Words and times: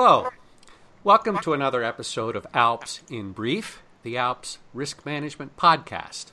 Hello. 0.00 0.28
Welcome 1.02 1.40
to 1.40 1.54
another 1.54 1.82
episode 1.82 2.36
of 2.36 2.46
Alps 2.54 3.00
in 3.10 3.32
Brief, 3.32 3.82
the 4.04 4.16
Alps 4.16 4.58
Risk 4.72 5.04
Management 5.04 5.56
Podcast. 5.56 6.26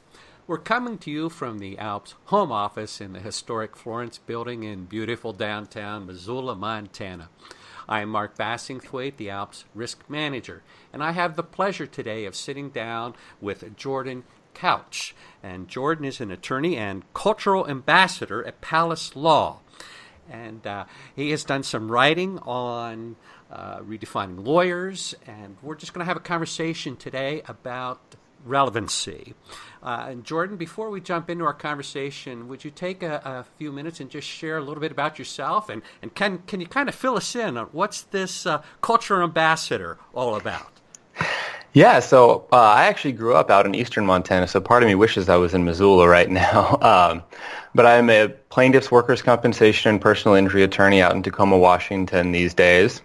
We're 0.46 0.60
coming 0.60 1.00
to 1.00 1.10
you 1.10 1.30
from 1.30 1.58
the 1.58 1.80
Alps 1.80 2.14
home 2.26 2.52
office 2.52 3.02
in 3.02 3.14
the 3.14 3.20
historic 3.20 3.76
Florence 3.76 4.20
building 4.20 4.62
in 4.62 4.86
beautiful 4.86 5.34
downtown 5.34 6.06
Missoula, 6.06 6.54
Montana. 6.54 7.30
I 7.90 8.02
am 8.02 8.10
Mark 8.10 8.38
Bassingthwaighte, 8.38 9.18
the 9.18 9.32
Alps 9.32 9.66
Risk 9.74 10.04
Manager, 10.08 10.62
and 10.94 11.04
I 11.04 11.14
have 11.14 11.36
the 11.36 11.42
pleasure 11.42 11.88
today 11.88 12.26
of 12.26 12.36
sitting 12.36 12.70
down 12.70 13.16
with 13.42 13.76
Jordan 13.76 14.26
Couch. 14.54 15.16
And 15.42 15.68
Jordan 15.68 16.06
is 16.06 16.22
an 16.22 16.30
attorney 16.30 16.78
and 16.78 17.04
cultural 17.16 17.68
ambassador 17.68 18.46
at 18.46 18.62
Palace 18.62 19.16
Law. 19.16 19.62
And 20.30 20.66
uh, 20.66 20.86
he 21.16 21.32
has 21.32 21.44
done 21.44 21.64
some 21.64 21.92
writing 21.92 22.40
on 22.40 23.16
uh, 23.56 23.80
redefining 23.80 24.46
lawyers, 24.46 25.16
and 25.26 25.56
we're 25.62 25.76
just 25.76 25.94
going 25.94 26.04
to 26.04 26.06
have 26.06 26.18
a 26.18 26.22
conversation 26.22 26.98
today 26.98 27.42
about 27.48 28.16
relevancy. 28.44 29.34
Uh, 29.82 30.08
and 30.10 30.26
Jordan, 30.26 30.58
before 30.58 30.90
we 30.90 31.00
jump 31.00 31.30
into 31.30 31.46
our 31.46 31.54
conversation, 31.54 32.50
would 32.50 32.66
you 32.66 32.72
take 32.72 33.02
a, 33.02 33.22
a, 33.24 33.46
few 33.58 33.72
minutes 33.72 34.00
and 34.02 34.10
just 34.10 34.28
share 34.28 34.58
a 34.58 34.62
little 34.62 34.82
bit 34.82 34.92
about 34.92 35.18
yourself, 35.18 35.70
and, 35.70 35.82
and 36.02 36.14
can 36.14 36.40
can 36.48 36.60
you 36.60 36.68
kind 36.68 36.90
of 36.90 36.96
fill 36.96 37.16
us 37.16 37.34
in 37.36 37.58
on 37.58 37.68
what's 37.68 38.02
this 38.02 38.46
uh, 38.46 38.62
culture 38.82 39.24
ambassador 39.24 39.98
all 40.14 40.36
about? 40.36 40.72
Yeah, 41.74 42.00
so 42.00 42.48
uh, 42.52 42.58
I 42.58 42.86
actually 42.86 43.12
grew 43.14 43.36
up 43.36 43.50
out 43.50 43.66
in 43.66 43.74
eastern 43.76 44.06
Montana, 44.06 44.48
so 44.48 44.62
part 44.62 44.84
of 44.84 44.88
me 44.88 44.96
wishes 44.96 45.28
I 45.28 45.36
was 45.38 45.54
in 45.54 45.64
Missoula 45.64 46.08
right 46.08 46.30
now. 46.30 46.78
Um, 46.86 47.24
but 47.74 47.86
I'm 47.86 48.10
a 48.10 48.30
plaintiff's 48.50 48.90
workers' 48.90 49.22
compensation 49.22 49.90
and 49.90 50.00
personal 50.00 50.36
injury 50.36 50.64
attorney 50.64 51.02
out 51.02 51.14
in 51.14 51.22
Tacoma, 51.22 51.58
Washington 51.58 52.32
these 52.32 52.54
days. 52.54 53.02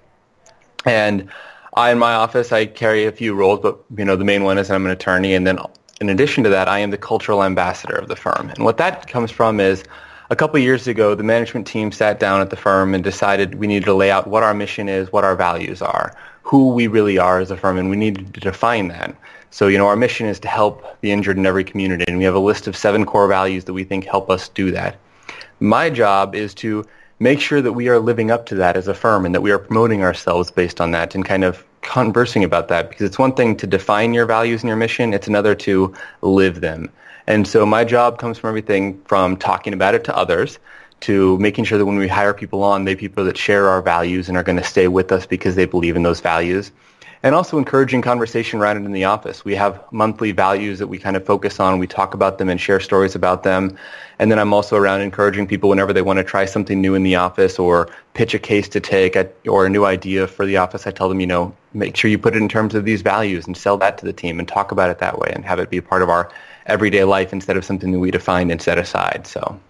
And 0.84 1.28
I, 1.74 1.92
in 1.92 1.98
my 1.98 2.14
office, 2.14 2.52
I 2.52 2.66
carry 2.66 3.06
a 3.06 3.12
few 3.12 3.34
roles, 3.34 3.60
but 3.60 3.78
you 3.96 4.04
know 4.04 4.16
the 4.16 4.24
main 4.24 4.44
one 4.44 4.58
is 4.58 4.70
I'm 4.70 4.86
an 4.86 4.92
attorney, 4.92 5.34
and 5.34 5.46
then 5.46 5.58
in 6.00 6.08
addition 6.08 6.42
to 6.44 6.50
that, 6.50 6.68
I 6.68 6.78
am 6.78 6.90
the 6.90 6.98
cultural 6.98 7.44
ambassador 7.44 7.94
of 7.94 8.08
the 8.08 8.16
firm. 8.16 8.50
And 8.50 8.64
what 8.64 8.78
that 8.78 9.06
comes 9.06 9.30
from 9.30 9.60
is 9.60 9.84
a 10.30 10.36
couple 10.36 10.58
years 10.58 10.88
ago, 10.88 11.14
the 11.14 11.22
management 11.22 11.66
team 11.66 11.92
sat 11.92 12.18
down 12.18 12.40
at 12.40 12.50
the 12.50 12.56
firm 12.56 12.94
and 12.94 13.04
decided 13.04 13.56
we 13.56 13.66
needed 13.66 13.84
to 13.84 13.94
lay 13.94 14.10
out 14.10 14.26
what 14.26 14.42
our 14.42 14.54
mission 14.54 14.88
is, 14.88 15.12
what 15.12 15.24
our 15.24 15.36
values 15.36 15.82
are, 15.82 16.16
who 16.42 16.70
we 16.70 16.86
really 16.86 17.18
are 17.18 17.40
as 17.40 17.50
a 17.50 17.56
firm, 17.56 17.78
and 17.78 17.90
we 17.90 17.96
needed 17.96 18.32
to 18.34 18.40
define 18.40 18.88
that. 18.88 19.14
So, 19.50 19.66
you 19.66 19.76
know, 19.76 19.88
our 19.88 19.96
mission 19.96 20.26
is 20.26 20.38
to 20.40 20.48
help 20.48 21.00
the 21.00 21.10
injured 21.10 21.36
in 21.36 21.44
every 21.44 21.64
community, 21.64 22.04
and 22.06 22.18
we 22.18 22.24
have 22.24 22.36
a 22.36 22.40
list 22.40 22.66
of 22.68 22.76
seven 22.76 23.04
core 23.04 23.26
values 23.26 23.64
that 23.64 23.72
we 23.72 23.84
think 23.84 24.04
help 24.04 24.30
us 24.30 24.48
do 24.48 24.70
that. 24.70 24.96
My 25.58 25.90
job 25.90 26.34
is 26.34 26.54
to 26.54 26.86
make 27.20 27.38
sure 27.38 27.62
that 27.62 27.74
we 27.74 27.88
are 27.88 28.00
living 28.00 28.30
up 28.30 28.46
to 28.46 28.54
that 28.56 28.76
as 28.76 28.88
a 28.88 28.94
firm 28.94 29.24
and 29.24 29.34
that 29.34 29.42
we 29.42 29.50
are 29.50 29.58
promoting 29.58 30.02
ourselves 30.02 30.50
based 30.50 30.80
on 30.80 30.90
that 30.90 31.14
and 31.14 31.24
kind 31.24 31.44
of 31.44 31.64
conversing 31.82 32.42
about 32.42 32.68
that 32.68 32.88
because 32.88 33.02
it's 33.06 33.18
one 33.18 33.34
thing 33.34 33.56
to 33.56 33.66
define 33.66 34.12
your 34.14 34.26
values 34.26 34.62
and 34.62 34.68
your 34.68 34.76
mission, 34.76 35.12
it's 35.12 35.28
another 35.28 35.54
to 35.54 35.94
live 36.22 36.60
them. 36.60 36.91
And 37.26 37.46
so 37.46 37.64
my 37.64 37.84
job 37.84 38.18
comes 38.18 38.38
from 38.38 38.48
everything 38.48 39.00
from 39.04 39.36
talking 39.36 39.72
about 39.72 39.94
it 39.94 40.02
to 40.04 40.16
others 40.16 40.58
to 41.00 41.38
making 41.38 41.64
sure 41.64 41.78
that 41.78 41.86
when 41.86 41.96
we 41.96 42.08
hire 42.08 42.34
people 42.34 42.62
on, 42.62 42.84
they 42.84 42.96
people 42.96 43.24
that 43.24 43.36
share 43.36 43.68
our 43.68 43.82
values 43.82 44.28
and 44.28 44.36
are 44.36 44.42
going 44.42 44.58
to 44.58 44.64
stay 44.64 44.88
with 44.88 45.12
us 45.12 45.26
because 45.26 45.54
they 45.54 45.64
believe 45.64 45.96
in 45.96 46.02
those 46.02 46.20
values. 46.20 46.72
And 47.22 47.34
also 47.34 47.58
encouraging 47.58 48.00
conversation 48.00 48.60
around 48.60 48.78
it 48.78 48.86
in 48.86 48.92
the 48.92 49.04
office. 49.04 49.44
We 49.44 49.54
have 49.54 49.84
monthly 49.92 50.32
values 50.32 50.78
that 50.78 50.86
we 50.86 50.98
kind 50.98 51.16
of 51.16 51.26
focus 51.26 51.60
on. 51.60 51.78
We 51.78 51.86
talk 51.86 52.14
about 52.14 52.38
them 52.38 52.48
and 52.48 52.58
share 52.58 52.80
stories 52.80 53.14
about 53.14 53.42
them. 53.42 53.76
And 54.18 54.30
then 54.30 54.38
I'm 54.38 54.54
also 54.54 54.76
around 54.76 55.02
encouraging 55.02 55.46
people 55.46 55.68
whenever 55.68 55.92
they 55.92 56.00
want 56.00 56.16
to 56.16 56.24
try 56.24 56.46
something 56.46 56.80
new 56.80 56.94
in 56.94 57.02
the 57.02 57.16
office 57.16 57.58
or 57.58 57.91
pitch 58.14 58.32
a 58.32 58.38
case 58.38 58.70
to 58.70 58.81
take 58.81 59.19
or 59.47 59.66
a 59.66 59.69
new 59.69 59.84
idea 59.84 60.26
for 60.26 60.47
the 60.47 60.56
office. 60.56 60.86
I 60.86 60.92
tell 60.92 61.10
them, 61.10 61.20
you 61.20 61.26
know, 61.26 61.54
make 61.75 61.94
sure 61.94 62.10
you 62.10 62.19
put 62.19 62.34
it 62.34 62.41
in 62.41 62.48
terms 62.48 62.75
of 62.75 62.86
these 62.86 63.03
values 63.03 63.47
and 63.47 63.54
sell 63.54 63.76
that 63.76 63.98
to 63.98 64.06
the 64.06 64.14
team 64.14 64.38
and 64.38 64.48
talk 64.48 64.72
about 64.72 64.88
it 64.88 64.98
that 65.00 65.19
way 65.19 65.31
and 65.34 65.44
have 65.44 65.58
it 65.58 65.69
be 65.69 65.76
a 65.76 65.82
part 65.82 66.00
of 66.00 66.08
our 66.08 66.32
everyday 66.66 67.04
life 67.04 67.34
instead 67.34 67.58
of 67.58 67.66
something 67.66 67.92
that 67.92 67.98
we 67.98 68.10
define 68.10 68.50
and 68.50 68.62
set 68.62 68.78
aside. 68.78 69.26
So 69.26 69.60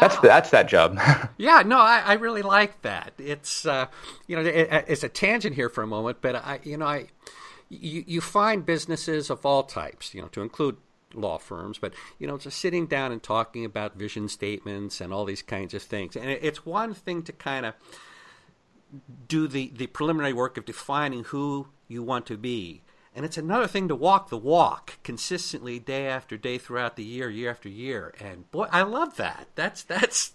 that's 0.00 0.16
the, 0.16 0.28
that's 0.28 0.50
that 0.50 0.68
job. 0.68 0.98
yeah, 1.36 1.62
no, 1.64 1.78
I, 1.78 2.02
I, 2.04 2.12
really 2.14 2.42
like 2.42 2.82
that. 2.82 3.12
It's 3.18 3.66
uh, 3.66 3.86
you 4.26 4.36
know 4.36 4.42
it, 4.42 4.84
it's 4.88 5.02
a 5.02 5.08
tangent 5.08 5.54
here 5.54 5.68
for 5.68 5.82
a 5.82 5.86
moment, 5.86 6.18
but 6.20 6.36
I 6.36 6.60
you 6.62 6.76
know 6.76 6.86
I 6.86 7.08
you, 7.68 8.04
you 8.06 8.20
find 8.20 8.64
businesses 8.64 9.30
of 9.30 9.44
all 9.44 9.62
types, 9.62 10.14
you 10.14 10.22
know, 10.22 10.28
to 10.28 10.42
include 10.42 10.76
law 11.14 11.38
firms, 11.38 11.78
but 11.78 11.92
you 12.18 12.26
know, 12.26 12.38
just 12.38 12.58
sitting 12.58 12.86
down 12.86 13.12
and 13.12 13.22
talking 13.22 13.64
about 13.64 13.96
vision 13.96 14.28
statements 14.28 15.00
and 15.00 15.12
all 15.12 15.24
these 15.24 15.42
kinds 15.42 15.74
of 15.74 15.82
things. 15.82 16.16
And 16.16 16.30
it's 16.30 16.64
one 16.64 16.94
thing 16.94 17.22
to 17.24 17.32
kind 17.32 17.66
of 17.66 17.74
do 19.26 19.48
the, 19.48 19.70
the 19.74 19.86
preliminary 19.86 20.32
work 20.32 20.56
of 20.56 20.64
defining 20.64 21.24
who 21.24 21.68
you 21.88 22.02
want 22.02 22.26
to 22.26 22.36
be 22.36 22.82
and 23.18 23.24
it's 23.24 23.36
another 23.36 23.66
thing 23.66 23.88
to 23.88 23.96
walk 23.96 24.30
the 24.30 24.38
walk 24.38 25.02
consistently 25.02 25.80
day 25.80 26.06
after 26.06 26.36
day 26.36 26.56
throughout 26.56 26.94
the 26.94 27.02
year, 27.02 27.28
year 27.28 27.50
after 27.50 27.68
year. 27.68 28.14
And 28.20 28.48
boy, 28.52 28.68
I 28.70 28.82
love 28.82 29.16
that. 29.16 29.48
That's 29.56 29.82
that's 29.82 30.34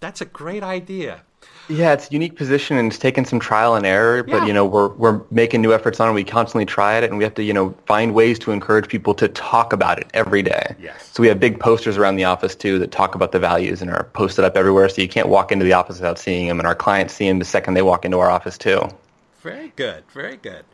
that's 0.00 0.22
a 0.22 0.24
great 0.24 0.62
idea. 0.62 1.20
Yeah, 1.68 1.92
it's 1.92 2.08
a 2.08 2.12
unique 2.14 2.34
position 2.34 2.78
and 2.78 2.90
it's 2.90 2.98
taken 2.98 3.26
some 3.26 3.38
trial 3.38 3.74
and 3.74 3.84
error, 3.84 4.22
but 4.22 4.36
yeah. 4.36 4.46
you 4.46 4.54
know, 4.54 4.64
we're 4.64 4.88
we're 4.88 5.20
making 5.30 5.60
new 5.60 5.74
efforts 5.74 6.00
on 6.00 6.08
it. 6.08 6.12
We 6.14 6.24
constantly 6.24 6.64
try 6.64 6.96
at 6.96 7.04
it 7.04 7.10
and 7.10 7.18
we 7.18 7.24
have 7.24 7.34
to, 7.34 7.42
you 7.42 7.52
know, 7.52 7.74
find 7.84 8.14
ways 8.14 8.38
to 8.38 8.52
encourage 8.52 8.88
people 8.88 9.12
to 9.16 9.28
talk 9.28 9.74
about 9.74 9.98
it 9.98 10.06
every 10.14 10.42
day. 10.42 10.74
Yes. 10.80 11.10
So 11.12 11.20
we 11.20 11.28
have 11.28 11.38
big 11.38 11.60
posters 11.60 11.98
around 11.98 12.16
the 12.16 12.24
office 12.24 12.54
too 12.54 12.78
that 12.78 12.90
talk 12.90 13.14
about 13.14 13.32
the 13.32 13.38
values 13.38 13.82
and 13.82 13.90
are 13.90 14.04
posted 14.14 14.46
up 14.46 14.56
everywhere 14.56 14.88
so 14.88 15.02
you 15.02 15.08
can't 15.08 15.28
walk 15.28 15.52
into 15.52 15.66
the 15.66 15.74
office 15.74 15.96
without 15.96 16.18
seeing 16.18 16.48
them 16.48 16.58
and 16.58 16.66
our 16.66 16.74
clients 16.74 17.12
see 17.12 17.28
them 17.28 17.38
the 17.38 17.44
second 17.44 17.74
they 17.74 17.82
walk 17.82 18.06
into 18.06 18.18
our 18.18 18.30
office 18.30 18.56
too. 18.56 18.80
Very 19.42 19.74
good. 19.76 20.04
Very 20.14 20.38
good 20.38 20.64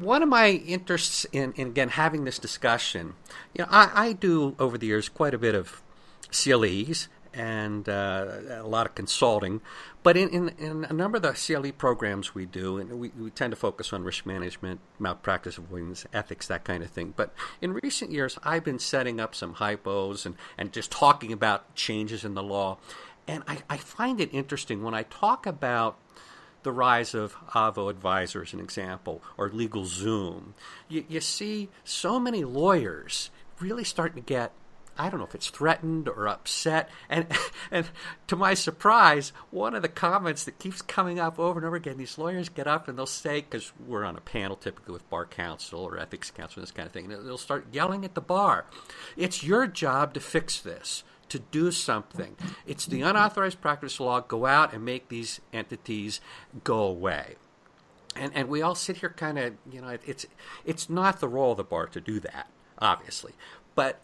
one 0.00 0.22
of 0.22 0.28
my 0.28 0.50
interests 0.50 1.26
in, 1.32 1.52
in, 1.52 1.68
again 1.68 1.90
having 1.90 2.24
this 2.24 2.38
discussion, 2.38 3.14
you 3.54 3.64
know, 3.64 3.68
I, 3.70 3.90
I, 3.94 4.12
do 4.12 4.54
over 4.58 4.78
the 4.78 4.86
years 4.86 5.08
quite 5.08 5.34
a 5.34 5.38
bit 5.38 5.54
of 5.54 5.82
CLEs 6.30 7.08
and 7.34 7.88
uh, 7.88 8.26
a 8.50 8.66
lot 8.66 8.86
of 8.86 8.94
consulting, 8.94 9.60
but 10.02 10.16
in, 10.16 10.28
in, 10.30 10.48
in, 10.58 10.84
a 10.84 10.92
number 10.92 11.16
of 11.16 11.22
the 11.22 11.32
CLE 11.32 11.72
programs 11.72 12.34
we 12.34 12.46
do, 12.46 12.78
and 12.78 12.98
we, 12.98 13.10
we 13.18 13.30
tend 13.30 13.50
to 13.50 13.56
focus 13.56 13.92
on 13.92 14.02
risk 14.02 14.26
management, 14.26 14.80
malpractice 14.98 15.58
avoidance, 15.58 16.06
ethics, 16.12 16.46
that 16.48 16.64
kind 16.64 16.82
of 16.82 16.90
thing. 16.90 17.12
But 17.16 17.34
in 17.60 17.72
recent 17.74 18.10
years, 18.10 18.38
I've 18.42 18.64
been 18.64 18.78
setting 18.78 19.20
up 19.20 19.34
some 19.34 19.56
hypos 19.56 20.24
and, 20.24 20.36
and 20.56 20.72
just 20.72 20.90
talking 20.90 21.32
about 21.32 21.74
changes 21.74 22.24
in 22.24 22.34
the 22.34 22.42
law. 22.42 22.78
And 23.26 23.42
I, 23.46 23.58
I 23.68 23.76
find 23.76 24.20
it 24.20 24.30
interesting 24.32 24.82
when 24.82 24.94
I 24.94 25.02
talk 25.02 25.46
about 25.46 25.98
the 26.62 26.72
rise 26.72 27.14
of 27.14 27.34
Avvo 27.48 27.90
Advisor 27.90 28.42
as 28.42 28.52
an 28.52 28.60
example, 28.60 29.22
or 29.36 29.48
LegalZoom. 29.50 30.52
You, 30.88 31.04
you 31.08 31.20
see 31.20 31.68
so 31.84 32.18
many 32.18 32.44
lawyers 32.44 33.30
really 33.60 33.84
starting 33.84 34.22
to 34.22 34.26
get 34.26 34.52
I 34.98 35.08
don't 35.08 35.20
know 35.20 35.26
if 35.26 35.34
it's 35.34 35.50
threatened 35.50 36.08
or 36.08 36.26
upset. 36.26 36.90
And 37.08 37.28
and 37.70 37.88
to 38.26 38.36
my 38.36 38.54
surprise, 38.54 39.32
one 39.50 39.74
of 39.74 39.82
the 39.82 39.88
comments 39.88 40.44
that 40.44 40.58
keeps 40.58 40.82
coming 40.82 41.20
up 41.20 41.38
over 41.38 41.60
and 41.60 41.66
over 41.66 41.76
again, 41.76 41.96
these 41.96 42.18
lawyers 42.18 42.48
get 42.48 42.66
up 42.66 42.88
and 42.88 42.98
they'll 42.98 43.06
say, 43.06 43.40
because 43.40 43.72
we're 43.86 44.04
on 44.04 44.16
a 44.16 44.20
panel 44.20 44.56
typically 44.56 44.92
with 44.92 45.08
bar 45.08 45.24
counsel 45.24 45.80
or 45.80 45.98
ethics 45.98 46.30
counsel, 46.32 46.60
and 46.60 46.64
this 46.64 46.72
kind 46.72 46.86
of 46.86 46.92
thing, 46.92 47.10
and 47.10 47.26
they'll 47.26 47.38
start 47.38 47.66
yelling 47.72 48.04
at 48.04 48.14
the 48.14 48.20
bar. 48.20 48.66
It's 49.16 49.44
your 49.44 49.68
job 49.68 50.14
to 50.14 50.20
fix 50.20 50.60
this 50.60 51.04
to 51.28 51.38
do 51.38 51.70
something. 51.70 52.36
It's 52.66 52.86
the 52.86 53.02
unauthorized 53.02 53.60
practice 53.60 54.00
law. 54.00 54.20
Go 54.20 54.46
out 54.46 54.72
and 54.72 54.84
make 54.84 55.08
these 55.08 55.40
entities 55.52 56.20
go 56.64 56.80
away. 56.80 57.36
And 58.16 58.32
and 58.34 58.48
we 58.48 58.62
all 58.62 58.74
sit 58.74 58.98
here 58.98 59.10
kind 59.10 59.38
of 59.38 59.54
you 59.70 59.80
know 59.80 59.96
it's 60.04 60.26
it's 60.64 60.90
not 60.90 61.20
the 61.20 61.28
role 61.28 61.52
of 61.52 61.58
the 61.58 61.64
bar 61.64 61.86
to 61.86 62.00
do 62.00 62.20
that 62.20 62.48
obviously, 62.80 63.32
but 63.74 64.00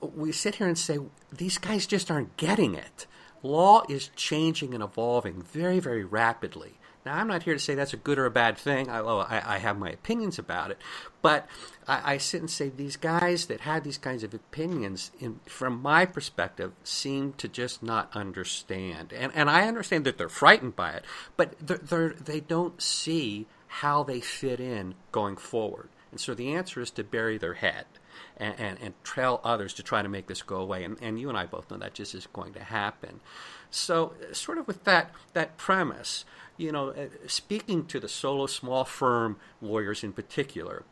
we 0.00 0.32
sit 0.32 0.56
here 0.56 0.66
and 0.66 0.78
say 0.78 0.98
these 1.30 1.58
guys 1.58 1.86
just 1.86 2.10
aren't 2.10 2.36
getting 2.36 2.74
it. 2.74 3.06
Law 3.42 3.82
is 3.88 4.10
changing 4.14 4.74
and 4.74 4.82
evolving 4.82 5.42
very 5.42 5.80
very 5.80 6.04
rapidly. 6.04 6.78
Now, 7.04 7.16
I'm 7.16 7.26
not 7.26 7.42
here 7.42 7.54
to 7.54 7.60
say 7.60 7.74
that's 7.74 7.92
a 7.92 7.96
good 7.98 8.18
or 8.18 8.26
a 8.26 8.30
bad 8.30 8.56
thing, 8.56 8.88
although 8.88 9.20
I, 9.20 9.56
I 9.56 9.58
have 9.58 9.76
my 9.76 9.90
opinions 9.90 10.38
about 10.38 10.70
it. 10.70 10.78
But 11.20 11.48
I, 11.88 12.14
I, 12.14 12.18
sit 12.18 12.40
and 12.40 12.50
say 12.50 12.68
these 12.68 12.96
guys 12.96 13.46
that 13.46 13.62
have 13.62 13.82
these 13.82 13.98
kinds 13.98 14.22
of 14.22 14.32
opinions, 14.32 15.10
in, 15.18 15.40
from 15.46 15.82
my 15.82 16.06
perspective, 16.06 16.72
seem 16.84 17.32
to 17.34 17.48
just 17.48 17.82
not 17.82 18.10
understand. 18.14 19.12
And, 19.12 19.32
and 19.34 19.50
I 19.50 19.66
understand 19.66 20.04
that 20.04 20.16
they're 20.16 20.28
frightened 20.28 20.76
by 20.76 20.92
it, 20.92 21.04
but 21.36 21.54
they're, 21.60 21.78
they're, 21.78 22.10
they 22.10 22.40
don't 22.40 22.80
see 22.80 23.46
how 23.66 24.04
they 24.04 24.20
fit 24.20 24.60
in 24.60 24.94
going 25.10 25.36
forward. 25.36 25.88
And 26.12 26.20
so 26.20 26.34
the 26.34 26.54
answer 26.54 26.80
is 26.80 26.90
to 26.92 27.02
bury 27.02 27.38
their 27.38 27.54
head. 27.54 27.86
And, 28.36 28.54
and, 28.58 28.78
and, 28.80 28.94
tell 29.04 29.40
others 29.44 29.74
to 29.74 29.82
try 29.82 30.02
to 30.02 30.08
make 30.08 30.26
this 30.26 30.42
go 30.42 30.56
away. 30.56 30.84
And, 30.84 30.96
and 31.02 31.20
you 31.20 31.28
and 31.28 31.36
I 31.36 31.46
both 31.46 31.70
know 31.70 31.76
that 31.76 31.94
just 31.94 32.14
isn't 32.14 32.32
going 32.32 32.54
to 32.54 32.64
happen. 32.64 33.20
So, 33.70 34.14
sort 34.32 34.58
of 34.58 34.66
with 34.66 34.84
that, 34.84 35.12
that 35.34 35.56
premise, 35.56 36.24
you 36.56 36.72
know, 36.72 36.90
uh, 36.90 37.06
speaking 37.26 37.86
to 37.86 38.00
the 38.00 38.08
solo 38.08 38.46
small 38.46 38.84
firm 38.84 39.36
lawyers 39.60 40.02
in 40.02 40.12
particular, 40.12 40.84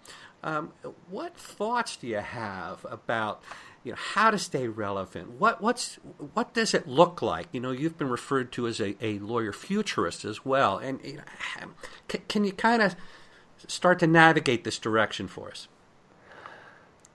Um, 0.42 0.72
what 1.10 1.36
thoughts 1.36 1.96
do 1.96 2.06
you 2.06 2.16
have 2.18 2.86
about 2.88 3.42
you 3.84 3.92
know 3.92 3.98
how 3.98 4.30
to 4.30 4.38
stay 4.38 4.68
relevant? 4.68 5.32
What 5.32 5.60
what's 5.60 5.96
what 6.34 6.52
does 6.54 6.74
it 6.74 6.86
look 6.86 7.22
like? 7.22 7.48
You 7.52 7.60
know, 7.60 7.70
you've 7.70 7.98
been 7.98 8.10
referred 8.10 8.52
to 8.52 8.66
as 8.66 8.80
a, 8.80 8.96
a 9.04 9.18
lawyer 9.18 9.52
futurist 9.52 10.24
as 10.24 10.44
well, 10.44 10.78
and 10.78 11.00
you 11.04 11.16
know, 11.16 11.22
can, 12.08 12.22
can 12.28 12.44
you 12.44 12.52
kind 12.52 12.82
of 12.82 12.96
start 13.66 13.98
to 14.00 14.06
navigate 14.06 14.64
this 14.64 14.78
direction 14.78 15.28
for 15.28 15.50
us? 15.50 15.68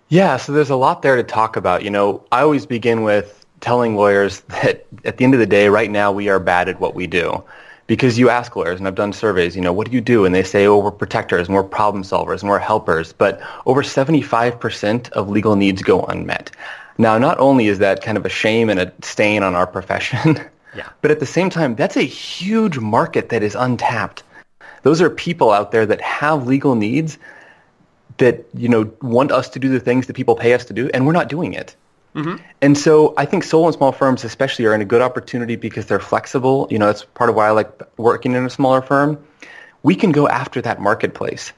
Yeah, 0.10 0.38
so 0.38 0.52
there's 0.52 0.70
a 0.70 0.76
lot 0.76 1.02
there 1.02 1.16
to 1.16 1.24
talk 1.24 1.56
about. 1.56 1.84
You 1.84 1.90
know, 1.90 2.24
I 2.32 2.42
always 2.42 2.66
begin 2.66 3.04
with 3.04 3.46
telling 3.62 3.96
lawyers 3.96 4.42
that 4.62 4.86
at 5.04 5.18
the 5.18 5.24
end 5.24 5.34
of 5.34 5.40
the 5.40 5.46
day, 5.46 5.70
right 5.70 5.90
now, 5.90 6.12
we 6.12 6.30
are 6.30 6.40
bad 6.40 6.70
at 6.70 6.80
what 6.80 6.96
we 6.96 7.08
do 7.08 7.44
because 7.88 8.18
you 8.18 8.30
ask 8.30 8.56
lawyers, 8.56 8.80
and 8.80 8.88
I've 8.88 8.96
done 8.96 9.14
surveys, 9.14 9.56
you 9.56 9.62
know, 9.62 9.74
what 9.74 9.88
do 9.88 9.94
you 9.94 10.02
do? 10.02 10.26
And 10.26 10.34
they 10.34 10.44
say, 10.44 10.66
oh, 10.66 10.80
we're 10.80 10.92
protectors, 10.92 11.48
and 11.48 11.56
we're 11.56 11.64
problem 11.64 12.04
solvers, 12.04 12.42
and 12.42 12.50
we're 12.50 12.60
helpers. 12.60 13.14
But 13.14 13.42
over 13.66 13.84
75% 13.84 15.10
of 15.12 15.30
legal 15.30 15.56
needs 15.56 15.84
go 15.84 16.02
unmet. 16.04 16.52
Now, 16.98 17.18
not 17.18 17.38
only 17.40 17.68
is 17.68 17.80
that 17.80 18.02
kind 18.02 18.18
of 18.18 18.26
a 18.26 18.30
shame 18.30 18.70
and 18.70 18.80
a 18.80 18.92
stain 19.02 19.44
on 19.44 19.54
our 19.54 19.68
profession, 19.78 20.40
yeah. 20.76 20.90
but 21.02 21.12
at 21.12 21.20
the 21.20 21.26
same 21.26 21.50
time, 21.50 21.76
that's 21.76 21.98
a 21.98 22.02
huge 22.02 22.80
market 22.80 23.30
that 23.30 23.44
is 23.44 23.56
untapped. 23.56 24.24
Those 24.82 25.02
are 25.02 25.10
people 25.10 25.52
out 25.52 25.72
there 25.72 25.86
that 25.86 26.02
have 26.02 26.48
legal 26.48 26.76
needs 26.76 27.18
that, 28.18 28.46
you 28.54 28.70
know, 28.70 28.92
want 29.02 29.32
us 29.32 29.50
to 29.50 29.60
do 29.60 29.70
the 29.70 29.80
things 29.80 30.08
that 30.08 30.14
people 30.14 30.36
pay 30.36 30.54
us 30.54 30.66
to 30.66 30.74
do, 30.74 30.90
and 30.94 31.06
we're 31.06 31.14
not 31.14 31.30
doing 31.30 31.54
it. 31.54 31.76
Mm-hmm. 32.16 32.42
And 32.62 32.78
so 32.78 33.14
I 33.18 33.26
think 33.26 33.44
solo 33.44 33.68
and 33.68 33.76
small 33.76 33.92
firms 33.92 34.24
especially 34.24 34.66
are 34.66 34.74
in 34.74 34.82
a 34.82 34.86
good 34.86 35.02
opportunity 35.02 35.58
because 35.58 35.86
they're 35.88 36.00
flexible. 36.00 36.68
You 36.72 36.80
know, 36.80 36.88
that's 36.88 37.04
part 37.04 37.30
of 37.30 37.36
why 37.36 37.48
I 37.48 37.52
like 37.52 37.70
working 37.98 38.34
in 38.34 38.46
a 38.46 38.50
smaller 38.50 38.82
firm. 38.82 39.22
We 39.84 39.96
can 39.96 40.12
go 40.12 40.28
after 40.28 40.62
that 40.62 40.82
marketplace. 40.82 41.52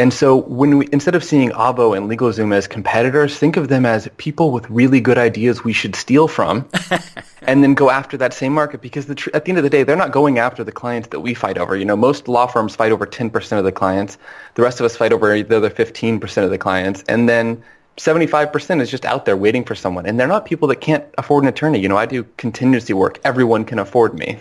And 0.00 0.14
so 0.14 0.34
when 0.34 0.78
we, 0.78 0.88
instead 0.92 1.14
of 1.14 1.22
seeing 1.22 1.50
Avvo 1.50 1.94
and 1.94 2.10
LegalZoom 2.10 2.54
as 2.54 2.66
competitors, 2.66 3.36
think 3.36 3.58
of 3.58 3.68
them 3.68 3.84
as 3.84 4.08
people 4.16 4.50
with 4.50 4.68
really 4.70 4.98
good 4.98 5.18
ideas 5.18 5.62
we 5.62 5.74
should 5.74 5.94
steal 5.94 6.26
from 6.26 6.66
and 7.42 7.62
then 7.62 7.74
go 7.74 7.90
after 7.90 8.16
that 8.16 8.32
same 8.32 8.54
market 8.54 8.80
because 8.80 9.04
the 9.04 9.14
tr- 9.14 9.28
at 9.34 9.44
the 9.44 9.50
end 9.50 9.58
of 9.58 9.64
the 9.64 9.68
day, 9.68 9.82
they're 9.82 9.96
not 9.96 10.10
going 10.10 10.38
after 10.38 10.64
the 10.64 10.72
clients 10.72 11.08
that 11.08 11.20
we 11.20 11.34
fight 11.34 11.58
over. 11.58 11.76
You 11.76 11.84
know, 11.84 11.96
most 11.96 12.28
law 12.28 12.46
firms 12.46 12.74
fight 12.74 12.92
over 12.92 13.06
10% 13.06 13.58
of 13.58 13.64
the 13.64 13.72
clients. 13.72 14.16
The 14.54 14.62
rest 14.62 14.80
of 14.80 14.86
us 14.86 14.96
fight 14.96 15.12
over 15.12 15.42
the 15.42 15.56
other 15.58 15.68
15% 15.68 16.44
of 16.44 16.48
the 16.48 16.56
clients. 16.56 17.04
And 17.06 17.28
then 17.28 17.62
75% 17.98 18.80
is 18.80 18.90
just 18.90 19.04
out 19.04 19.26
there 19.26 19.36
waiting 19.36 19.66
for 19.66 19.74
someone. 19.74 20.06
And 20.06 20.18
they're 20.18 20.26
not 20.26 20.46
people 20.46 20.66
that 20.68 20.76
can't 20.76 21.04
afford 21.18 21.44
an 21.44 21.48
attorney. 21.50 21.78
You 21.78 21.90
know, 21.90 21.98
I 21.98 22.06
do 22.06 22.24
contingency 22.38 22.94
work. 22.94 23.20
Everyone 23.22 23.66
can 23.66 23.78
afford 23.78 24.14
me. 24.14 24.38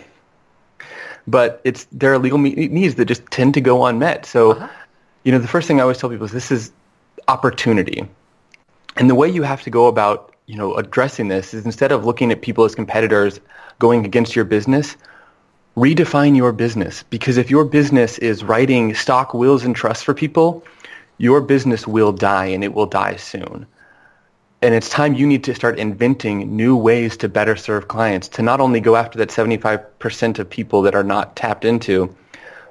But 1.28 1.60
it's 1.66 1.86
there 1.92 2.14
are 2.14 2.18
legal 2.18 2.40
needs 2.40 2.96
that 2.96 3.06
just 3.06 3.26
tend 3.26 3.56
to 3.56 3.62
go 3.62 3.86
unmet. 3.86 4.26
So, 4.26 4.52
uh-huh. 4.52 4.70
You 5.24 5.32
know, 5.32 5.40
the 5.40 5.48
first 5.48 5.68
thing 5.68 5.80
I 5.80 5.84
always 5.84 5.98
tell 5.98 6.10
people 6.10 6.26
is 6.26 6.32
this 6.32 6.52
is 6.52 6.72
opportunity. 7.28 8.08
And 8.98 9.10
the 9.10 9.16
way 9.16 9.30
you 9.30 9.44
have 9.44 9.62
to 9.64 9.70
go 9.70 9.88
about, 9.88 10.36
you 10.46 10.56
know, 10.56 10.76
addressing 10.76 11.28
this 11.28 11.54
is 11.54 11.66
instead 11.66 11.92
of 11.92 12.06
looking 12.06 12.32
at 12.32 12.42
people 12.42 12.66
as 12.66 12.76
competitors 12.76 13.40
going 13.80 14.06
against 14.06 14.36
your 14.36 14.46
business, 14.46 14.98
redefine 15.78 16.36
your 16.36 16.52
business. 16.52 17.04
Because 17.10 17.38
if 17.38 17.50
your 17.50 17.64
business 17.66 18.18
is 18.18 18.44
writing 18.44 18.94
stock 18.94 19.34
wills 19.34 19.64
and 19.64 19.76
trusts 19.76 20.04
for 20.04 20.14
people, 20.14 20.64
your 21.18 21.42
business 21.42 21.86
will 21.88 22.12
die 22.12 22.46
and 22.46 22.64
it 22.64 22.74
will 22.74 22.86
die 22.86 23.16
soon. 23.16 23.66
And 24.62 24.76
it's 24.76 24.90
time 24.90 25.14
you 25.14 25.26
need 25.26 25.44
to 25.46 25.56
start 25.56 25.80
inventing 25.80 26.54
new 26.54 26.76
ways 26.76 27.16
to 27.18 27.30
better 27.30 27.56
serve 27.56 27.88
clients, 27.88 28.28
to 28.30 28.42
not 28.42 28.60
only 28.60 28.82
go 28.82 28.98
after 28.98 29.18
that 29.20 29.30
75% 29.30 30.40
of 30.40 30.50
people 30.50 30.82
that 30.82 30.96
are 30.96 31.04
not 31.04 31.38
tapped 31.38 31.64
into, 31.64 32.14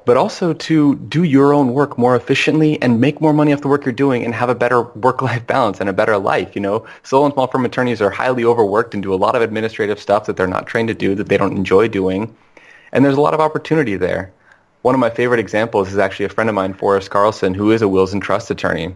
but 0.08 0.16
also 0.16 0.54
to 0.54 0.96
do 0.96 1.22
your 1.22 1.52
own 1.52 1.74
work 1.74 1.98
more 1.98 2.16
efficiently 2.16 2.80
and 2.80 2.98
make 2.98 3.20
more 3.20 3.34
money 3.34 3.52
off 3.52 3.60
the 3.60 3.68
work 3.68 3.84
you're 3.84 3.92
doing 3.92 4.24
and 4.24 4.34
have 4.34 4.48
a 4.48 4.54
better 4.54 4.82
work-life 4.82 5.46
balance 5.46 5.80
and 5.80 5.88
a 5.88 5.92
better 5.92 6.16
life. 6.16 6.56
You 6.56 6.62
know, 6.62 6.86
solo 7.02 7.26
and 7.26 7.34
small 7.34 7.46
firm 7.46 7.66
attorneys 7.66 8.00
are 8.00 8.10
highly 8.10 8.42
overworked 8.42 8.94
and 8.94 9.02
do 9.02 9.12
a 9.12 9.20
lot 9.26 9.36
of 9.36 9.42
administrative 9.42 10.00
stuff 10.00 10.24
that 10.24 10.36
they're 10.38 10.46
not 10.46 10.66
trained 10.66 10.88
to 10.88 10.94
do, 10.94 11.14
that 11.14 11.28
they 11.28 11.36
don't 11.36 11.56
enjoy 11.56 11.88
doing. 11.88 12.34
And 12.90 13.04
there's 13.04 13.18
a 13.18 13.20
lot 13.20 13.34
of 13.34 13.40
opportunity 13.40 13.96
there 13.96 14.32
one 14.82 14.94
of 14.94 15.00
my 15.00 15.10
favorite 15.10 15.40
examples 15.40 15.92
is 15.92 15.98
actually 15.98 16.26
a 16.26 16.30
friend 16.30 16.48
of 16.48 16.54
mine, 16.54 16.72
Forrest 16.72 17.10
Carlson, 17.10 17.54
who 17.54 17.72
is 17.72 17.82
a 17.82 17.88
wills 17.88 18.12
and 18.12 18.22
trust 18.22 18.50
attorney. 18.50 18.94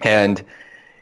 And 0.00 0.44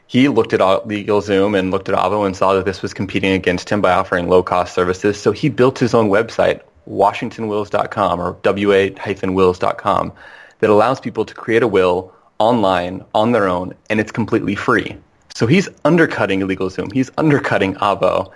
he 0.07 0.27
looked 0.27 0.53
at 0.53 0.59
LegalZoom 0.59 1.57
and 1.57 1.71
looked 1.71 1.89
at 1.89 1.95
Avvo 1.95 2.25
and 2.25 2.35
saw 2.35 2.53
that 2.53 2.65
this 2.65 2.81
was 2.81 2.93
competing 2.93 3.33
against 3.33 3.69
him 3.69 3.81
by 3.81 3.91
offering 3.91 4.29
low-cost 4.29 4.73
services. 4.73 5.19
So 5.19 5.31
he 5.31 5.49
built 5.49 5.79
his 5.79 5.93
own 5.93 6.09
website, 6.09 6.61
washingtonwills.com 6.89 8.19
or 8.19 8.31
wa-wills.com, 8.43 10.13
that 10.59 10.69
allows 10.69 10.99
people 10.99 11.25
to 11.25 11.33
create 11.33 11.63
a 11.63 11.67
will 11.67 12.13
online 12.39 13.03
on 13.13 13.31
their 13.31 13.47
own, 13.47 13.73
and 13.89 13.99
it's 13.99 14.11
completely 14.11 14.55
free. 14.55 14.97
So 15.35 15.47
he's 15.47 15.67
undercutting 15.83 16.41
LegalZoom. 16.41 16.93
He's 16.93 17.09
undercutting 17.17 17.75
Avvo 17.75 18.31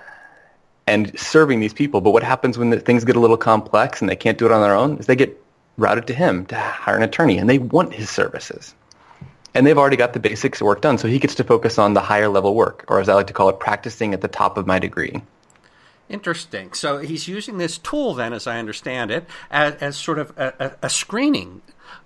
and 0.87 1.17
serving 1.19 1.59
these 1.59 1.73
people. 1.73 2.01
But 2.01 2.11
what 2.11 2.23
happens 2.23 2.57
when 2.57 2.79
things 2.79 3.03
get 3.03 3.15
a 3.15 3.19
little 3.19 3.37
complex 3.37 4.01
and 4.01 4.09
they 4.09 4.15
can't 4.15 4.37
do 4.37 4.45
it 4.45 4.51
on 4.51 4.61
their 4.61 4.75
own 4.75 4.97
is 4.97 5.05
they 5.05 5.15
get 5.15 5.39
routed 5.77 6.07
to 6.07 6.13
him 6.13 6.45
to 6.47 6.55
hire 6.55 6.95
an 6.95 7.03
attorney, 7.03 7.37
and 7.37 7.49
they 7.49 7.59
want 7.59 7.93
his 7.93 8.09
services. 8.09 8.73
And 9.53 9.65
they've 9.65 9.77
already 9.77 9.97
got 9.97 10.13
the 10.13 10.19
basics 10.19 10.61
work 10.61 10.81
done, 10.81 10.97
so 10.97 11.07
he 11.07 11.19
gets 11.19 11.35
to 11.35 11.43
focus 11.43 11.77
on 11.77 11.93
the 11.93 12.01
higher 12.01 12.29
level 12.29 12.55
work, 12.55 12.85
or 12.87 12.99
as 12.99 13.09
I 13.09 13.13
like 13.13 13.27
to 13.27 13.33
call 13.33 13.49
it, 13.49 13.59
practicing 13.59 14.13
at 14.13 14.21
the 14.21 14.27
top 14.27 14.57
of 14.57 14.65
my 14.65 14.79
degree. 14.79 15.21
Interesting. 16.09 16.73
So 16.73 16.99
he's 16.99 17.27
using 17.27 17.57
this 17.57 17.77
tool, 17.77 18.13
then, 18.13 18.33
as 18.33 18.47
I 18.47 18.59
understand 18.59 19.11
it, 19.11 19.25
as, 19.51 19.75
as 19.75 19.97
sort 19.97 20.19
of 20.19 20.33
a, 20.37 20.53
a, 20.59 20.71
a 20.83 20.89
screening. 20.89 21.61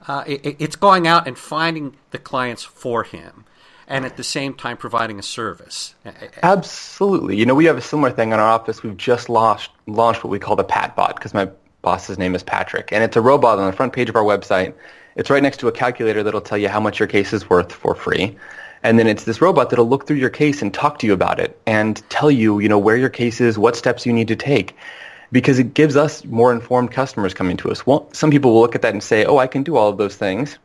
Uh, 0.07 0.24
it, 0.25 0.56
it's 0.59 0.75
going 0.75 1.07
out 1.07 1.27
and 1.27 1.38
finding 1.38 1.95
the 2.12 2.18
clients 2.18 2.63
for 2.63 3.03
him 3.03 3.45
and 3.88 4.06
at 4.06 4.15
the 4.15 4.24
same 4.24 4.53
time 4.53 4.77
providing 4.77 5.19
a 5.19 5.24
service. 5.24 5.95
Absolutely. 6.42 7.36
You 7.36 7.45
know, 7.45 7.53
we 7.53 7.65
have 7.65 7.77
a 7.77 7.81
similar 7.81 8.09
thing 8.09 8.31
in 8.31 8.39
our 8.39 8.48
office. 8.48 8.81
We've 8.81 8.95
just 8.95 9.27
launched, 9.27 9.71
launched 9.86 10.24
what 10.24 10.31
we 10.31 10.39
call 10.39 10.56
the 10.56 10.63
PatBot 10.63 11.15
because 11.15 11.33
my 11.33 11.50
boss's 11.81 12.18
name 12.18 12.33
is 12.33 12.42
Patrick, 12.42 12.92
and 12.92 13.04
it's 13.04 13.18
a 13.18 13.21
robot 13.21 13.59
on 13.59 13.69
the 13.69 13.75
front 13.75 13.92
page 13.92 14.07
of 14.07 14.15
our 14.15 14.24
website. 14.24 14.74
It's 15.15 15.30
right 15.30 15.44
next 15.44 15.57
to 15.57 15.68
a 15.68 15.71
calculator 15.74 16.24
that'll 16.24 16.42
tell 16.42 16.57
you 16.57 16.69
how 16.69 16.80
much 16.80 17.00
your 17.00 17.07
case 17.07 17.33
is 17.33 17.50
worth 17.50 17.71
for 17.71 17.94
free. 17.94 18.38
And 18.83 18.98
then 18.98 19.07
it's 19.07 19.25
this 19.25 19.42
robot 19.42 19.69
that'll 19.69 19.88
look 19.88 20.07
through 20.07 20.18
your 20.18 20.30
case 20.30 20.62
and 20.62 20.74
talk 20.74 21.00
to 21.00 21.07
you 21.07 21.13
about 21.13 21.39
it 21.39 21.60
and 21.68 22.01
tell 22.10 22.31
you, 22.31 22.60
you 22.60 22.68
know, 22.68 22.80
where 22.80 22.98
your 22.98 23.10
case 23.10 23.39
is, 23.39 23.57
what 23.57 23.75
steps 23.75 24.06
you 24.06 24.13
need 24.13 24.28
to 24.28 24.36
take. 24.36 24.75
Because 25.31 25.60
it 25.60 25.74
gives 25.74 25.95
us 25.95 26.25
more 26.25 26.51
informed 26.51 26.92
customers 26.92 27.33
coming 27.33 27.57
to 27.57 27.72
us. 27.72 27.86
Well, 27.86 28.10
some 28.12 28.31
people 28.31 28.54
will 28.54 28.62
look 28.62 28.75
at 28.75 28.81
that 28.81 28.94
and 28.94 29.01
say, 29.01 29.24
oh, 29.24 29.38
I 29.38 29.48
can 29.48 29.63
do 29.63 29.78
all 29.78 29.89
of 29.89 29.98
those 29.98 30.16
things. 30.16 30.57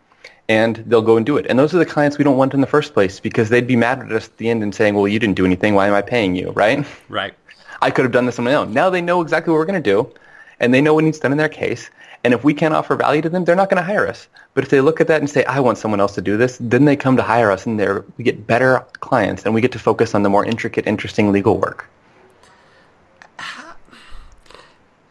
And 0.48 0.76
they'll 0.86 1.02
go 1.02 1.16
and 1.16 1.26
do 1.26 1.36
it. 1.36 1.46
And 1.48 1.58
those 1.58 1.74
are 1.74 1.78
the 1.78 1.86
clients 1.86 2.18
we 2.18 2.24
don't 2.24 2.36
want 2.36 2.54
in 2.54 2.60
the 2.60 2.66
first 2.66 2.94
place 2.94 3.20
because 3.20 3.48
they'd 3.48 3.66
be 3.66 3.76
mad 3.76 4.00
at 4.00 4.12
us 4.12 4.28
at 4.28 4.37
the 4.38 4.49
end 4.49 4.62
and 4.62 4.75
saying, 4.75 4.94
well, 4.94 5.08
you 5.08 5.18
didn't 5.18 5.37
do 5.37 5.44
anything. 5.44 5.75
Why 5.75 5.88
am 5.88 5.94
I 5.94 6.02
paying 6.02 6.37
you? 6.37 6.50
Right? 6.50 6.87
Right. 7.08 7.35
I 7.82 7.90
could 7.90 8.04
have 8.04 8.12
done 8.12 8.26
this 8.26 8.38
on 8.38 8.44
my 8.44 8.54
own. 8.54 8.73
Now 8.73 8.88
they 8.90 9.00
know 9.00 9.20
exactly 9.20 9.52
what 9.52 9.58
we're 9.58 9.66
going 9.66 9.82
to 9.82 9.90
do 9.90 10.12
and 10.61 10.73
they 10.73 10.80
know 10.80 10.94
what 10.94 11.04
needs 11.04 11.18
done 11.18 11.32
in 11.32 11.38
their 11.38 11.49
case. 11.49 11.90
And 12.26 12.35
if 12.35 12.42
we 12.42 12.54
can't 12.54 12.75
offer 12.75 12.97
value 12.97 13.23
to 13.23 13.28
them, 13.28 13.45
they're 13.45 13.54
not 13.54 13.71
going 13.71 13.80
to 13.80 13.87
hire 13.87 14.09
us. 14.09 14.26
But 14.54 14.64
if 14.64 14.71
they 14.71 14.80
look 14.80 15.00
at 15.00 15.06
that 15.06 15.21
and 15.21 15.30
say, 15.30 15.45
I 15.45 15.61
want 15.61 15.78
someone 15.78 16.00
else 16.00 16.16
to 16.16 16.21
do 16.21 16.37
this, 16.37 16.59
then 16.61 16.85
they 16.85 16.97
come 16.97 17.16
to 17.16 17.23
hire 17.23 17.52
us 17.52 17.66
and 17.66 17.78
we 18.16 18.25
get 18.25 18.49
better 18.49 18.85
clients 18.95 19.45
and 19.45 19.54
we 19.54 19.61
get 19.61 19.71
to 19.71 19.78
focus 19.78 20.12
on 20.12 20.25
the 20.25 20.28
more 20.28 20.45
intricate, 20.45 20.88
interesting 20.88 21.30
legal 21.30 21.56
work. 21.56 21.88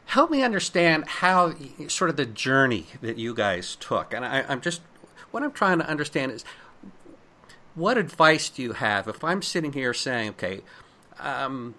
Help 0.08 0.30
me 0.30 0.44
understand 0.44 1.08
how 1.08 1.54
sort 1.88 2.10
of 2.10 2.18
the 2.18 2.26
journey 2.26 2.88
that 3.02 3.18
you 3.18 3.34
guys 3.34 3.78
took. 3.78 4.14
And 4.14 4.26
I, 4.26 4.44
I'm 4.50 4.60
just, 4.60 4.82
what 5.32 5.42
I'm 5.42 5.54
trying 5.54 5.80
to 5.80 5.88
understand 5.88 6.34
is 6.34 6.44
what 7.76 7.98
advice 7.98 8.50
do 8.50 8.62
you 8.62 8.74
have 8.74 9.08
if 9.08 9.24
I'm 9.24 9.42
sitting 9.42 9.72
here 9.72 9.94
saying, 9.94 10.32
okay, 10.32 10.60
um, 11.22 11.76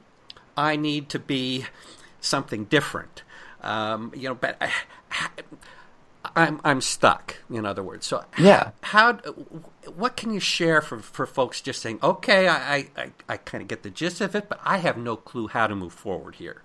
I 0.56 0.76
need 0.76 1.10
to 1.10 1.18
be 1.18 1.66
something 2.22 2.64
different. 2.64 3.22
Um, 3.60 4.12
you 4.14 4.28
know, 4.28 4.34
but 4.34 4.62
I'm 6.34 6.60
I'm 6.64 6.80
stuck. 6.80 7.36
In 7.50 7.64
other 7.64 7.82
words, 7.82 8.06
so 8.06 8.24
yeah, 8.38 8.70
how, 8.82 9.14
what 9.94 10.16
can 10.16 10.32
you 10.32 10.40
share 10.40 10.80
for 10.80 10.98
for 10.98 11.26
folks 11.26 11.60
just 11.60 11.80
saying, 11.80 12.00
okay, 12.02 12.48
I 12.48 12.88
I, 12.96 13.12
I 13.28 13.36
kind 13.36 13.62
of 13.62 13.68
get 13.68 13.82
the 13.82 13.90
gist 13.90 14.20
of 14.20 14.34
it, 14.34 14.48
but 14.48 14.60
I 14.64 14.78
have 14.78 14.96
no 14.96 15.16
clue 15.16 15.48
how 15.48 15.66
to 15.66 15.76
move 15.76 15.92
forward 15.92 16.36
here. 16.36 16.62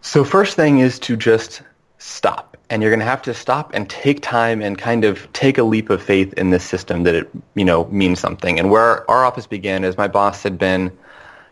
So 0.00 0.24
first 0.24 0.56
thing 0.56 0.80
is 0.80 0.98
to 1.00 1.16
just 1.16 1.62
stop, 1.98 2.56
and 2.68 2.82
you're 2.82 2.90
going 2.90 3.00
to 3.00 3.06
have 3.06 3.22
to 3.22 3.34
stop 3.34 3.72
and 3.72 3.88
take 3.88 4.20
time 4.20 4.60
and 4.60 4.76
kind 4.76 5.04
of 5.04 5.32
take 5.32 5.56
a 5.56 5.62
leap 5.62 5.88
of 5.90 6.02
faith 6.02 6.32
in 6.34 6.50
this 6.50 6.64
system 6.64 7.04
that 7.04 7.14
it 7.14 7.30
you 7.54 7.64
know 7.64 7.86
means 7.86 8.20
something. 8.20 8.58
And 8.58 8.70
where 8.70 9.08
our 9.10 9.24
office 9.24 9.46
began 9.46 9.84
is 9.84 9.96
my 9.96 10.08
boss 10.08 10.42
had 10.42 10.58
been 10.58 10.92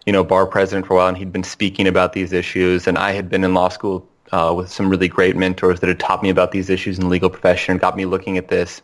you 0.07 0.13
know, 0.13 0.25
bar 0.25 0.47
president 0.47 0.87
for 0.87 0.95
a 0.95 0.97
while, 0.97 1.09
and 1.09 1.17
he'd 1.17 1.33
been 1.33 1.45
speaking 1.45 1.87
about 1.87 2.15
these 2.15 2.33
issues. 2.33 2.87
And 2.87 2.97
I 2.97 3.13
had 3.13 3.29
been 3.29 3.45
in 3.45 3.55
law 3.55 3.69
school 3.69 4.09
uh, 4.33 4.53
with 4.57 4.71
some 4.71 4.89
really 4.89 5.09
great 5.09 5.37
mentors 5.37 5.81
that 5.81 5.89
had 5.89 6.01
taught 6.01 6.23
me 6.23 6.31
about 6.31 6.53
these 6.53 6.71
issues 6.71 6.99
in 6.99 7.05
the 7.05 7.11
legal 7.11 7.31
profession 7.31 7.73
and 7.73 7.81
got 7.81 7.97
me 7.97 8.05
looking 8.05 8.39
at 8.39 8.49
this. 8.49 8.83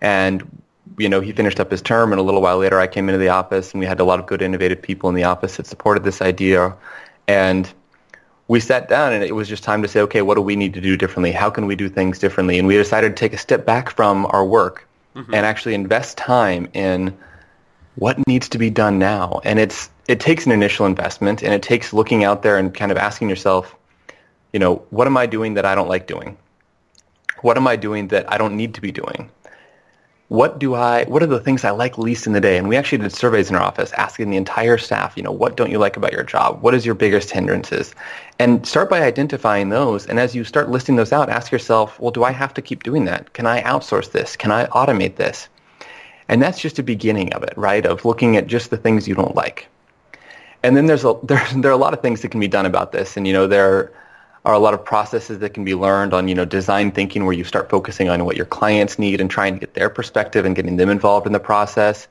And 0.00 0.62
you 0.98 1.08
know, 1.08 1.20
he 1.20 1.32
finished 1.32 1.60
up 1.60 1.70
his 1.70 1.82
term, 1.82 2.12
and 2.12 2.20
a 2.20 2.22
little 2.22 2.40
while 2.40 2.58
later, 2.58 2.78
I 2.78 2.86
came 2.86 3.08
into 3.08 3.18
the 3.18 3.28
office, 3.28 3.72
and 3.72 3.80
we 3.80 3.86
had 3.86 4.00
a 4.00 4.04
lot 4.04 4.20
of 4.20 4.26
good, 4.26 4.40
innovative 4.40 4.80
people 4.80 5.08
in 5.08 5.14
the 5.14 5.24
office 5.24 5.56
that 5.56 5.66
supported 5.66 6.04
this 6.04 6.22
idea. 6.22 6.74
And 7.26 7.70
we 8.48 8.60
sat 8.60 8.88
down, 8.88 9.12
and 9.12 9.24
it 9.24 9.34
was 9.34 9.48
just 9.48 9.64
time 9.64 9.82
to 9.82 9.88
say, 9.88 10.00
okay, 10.02 10.22
what 10.22 10.36
do 10.36 10.40
we 10.40 10.56
need 10.56 10.74
to 10.74 10.80
do 10.80 10.96
differently? 10.96 11.32
How 11.32 11.50
can 11.50 11.66
we 11.66 11.74
do 11.74 11.88
things 11.88 12.18
differently? 12.18 12.58
And 12.58 12.68
we 12.68 12.76
decided 12.76 13.10
to 13.10 13.20
take 13.20 13.32
a 13.32 13.38
step 13.38 13.66
back 13.66 13.90
from 13.90 14.26
our 14.26 14.44
work 14.44 14.86
mm-hmm. 15.14 15.34
and 15.34 15.44
actually 15.44 15.74
invest 15.74 16.16
time 16.16 16.68
in 16.72 17.16
what 17.96 18.18
needs 18.26 18.48
to 18.50 18.58
be 18.58 18.70
done 18.70 18.98
now. 18.98 19.40
And 19.44 19.58
it's 19.58 19.90
it 20.06 20.20
takes 20.20 20.46
an 20.46 20.52
initial 20.52 20.86
investment 20.86 21.42
and 21.42 21.52
it 21.52 21.62
takes 21.62 21.92
looking 21.92 22.22
out 22.22 22.42
there 22.42 22.58
and 22.58 22.72
kind 22.72 22.92
of 22.92 22.98
asking 22.98 23.28
yourself, 23.28 23.74
you 24.56 24.58
know, 24.58 24.76
what 24.88 25.06
am 25.06 25.18
I 25.18 25.26
doing 25.26 25.52
that 25.52 25.66
I 25.66 25.74
don't 25.74 25.86
like 25.86 26.06
doing? 26.06 26.34
What 27.42 27.58
am 27.58 27.66
I 27.66 27.76
doing 27.76 28.08
that 28.08 28.24
I 28.32 28.38
don't 28.38 28.56
need 28.56 28.72
to 28.72 28.80
be 28.80 28.90
doing? 28.90 29.30
What 30.28 30.58
do 30.58 30.74
I 30.74 31.04
what 31.04 31.22
are 31.22 31.26
the 31.26 31.40
things 31.40 31.62
I 31.62 31.72
like 31.72 31.98
least 31.98 32.26
in 32.26 32.32
the 32.32 32.40
day? 32.40 32.56
And 32.56 32.66
we 32.66 32.74
actually 32.74 33.02
did 33.02 33.12
surveys 33.12 33.50
in 33.50 33.54
our 33.54 33.60
office 33.60 33.92
asking 33.98 34.30
the 34.30 34.38
entire 34.38 34.78
staff, 34.78 35.14
you 35.14 35.22
know, 35.22 35.30
what 35.30 35.58
don't 35.58 35.70
you 35.70 35.76
like 35.76 35.98
about 35.98 36.14
your 36.14 36.22
job? 36.22 36.62
What 36.62 36.74
is 36.74 36.86
your 36.86 36.94
biggest 36.94 37.30
hindrances? 37.30 37.94
And 38.38 38.66
start 38.66 38.88
by 38.88 39.02
identifying 39.02 39.68
those 39.68 40.06
and 40.06 40.18
as 40.18 40.34
you 40.34 40.42
start 40.42 40.70
listing 40.70 40.96
those 40.96 41.12
out, 41.12 41.28
ask 41.28 41.52
yourself, 41.52 42.00
well, 42.00 42.10
do 42.10 42.24
I 42.24 42.32
have 42.32 42.54
to 42.54 42.62
keep 42.62 42.82
doing 42.82 43.04
that? 43.04 43.34
Can 43.34 43.44
I 43.44 43.62
outsource 43.62 44.12
this? 44.12 44.36
Can 44.36 44.50
I 44.50 44.64
automate 44.68 45.16
this? 45.16 45.50
And 46.30 46.40
that's 46.40 46.60
just 46.60 46.78
a 46.78 46.82
beginning 46.82 47.30
of 47.34 47.42
it, 47.42 47.52
right? 47.58 47.84
Of 47.84 48.06
looking 48.06 48.38
at 48.38 48.46
just 48.46 48.70
the 48.70 48.78
things 48.78 49.06
you 49.06 49.14
don't 49.14 49.34
like. 49.34 49.68
And 50.62 50.78
then 50.78 50.86
there's 50.86 51.04
a 51.04 51.14
there, 51.24 51.46
there 51.56 51.70
are 51.70 51.74
a 51.74 51.84
lot 51.86 51.92
of 51.92 52.00
things 52.00 52.22
that 52.22 52.30
can 52.30 52.40
be 52.40 52.48
done 52.48 52.64
about 52.64 52.92
this. 52.92 53.18
And 53.18 53.26
you 53.26 53.34
know, 53.34 53.46
there 53.46 53.92
are 54.46 54.54
a 54.54 54.60
lot 54.60 54.74
of 54.74 54.84
processes 54.84 55.40
that 55.40 55.54
can 55.54 55.64
be 55.64 55.74
learned 55.74 56.14
on, 56.14 56.28
you 56.28 56.34
know, 56.34 56.44
design 56.44 56.92
thinking 56.92 57.24
where 57.24 57.34
you 57.34 57.42
start 57.42 57.68
focusing 57.68 58.08
on 58.08 58.24
what 58.24 58.36
your 58.36 58.46
clients 58.46 58.96
need 58.96 59.20
and 59.20 59.28
trying 59.28 59.54
to 59.54 59.58
get 59.58 59.74
their 59.74 59.90
perspective 59.90 60.44
and 60.44 60.54
getting 60.54 60.76
them 60.76 60.88
involved 60.88 61.26
in 61.26 61.32
the 61.32 61.40
process. 61.40 62.06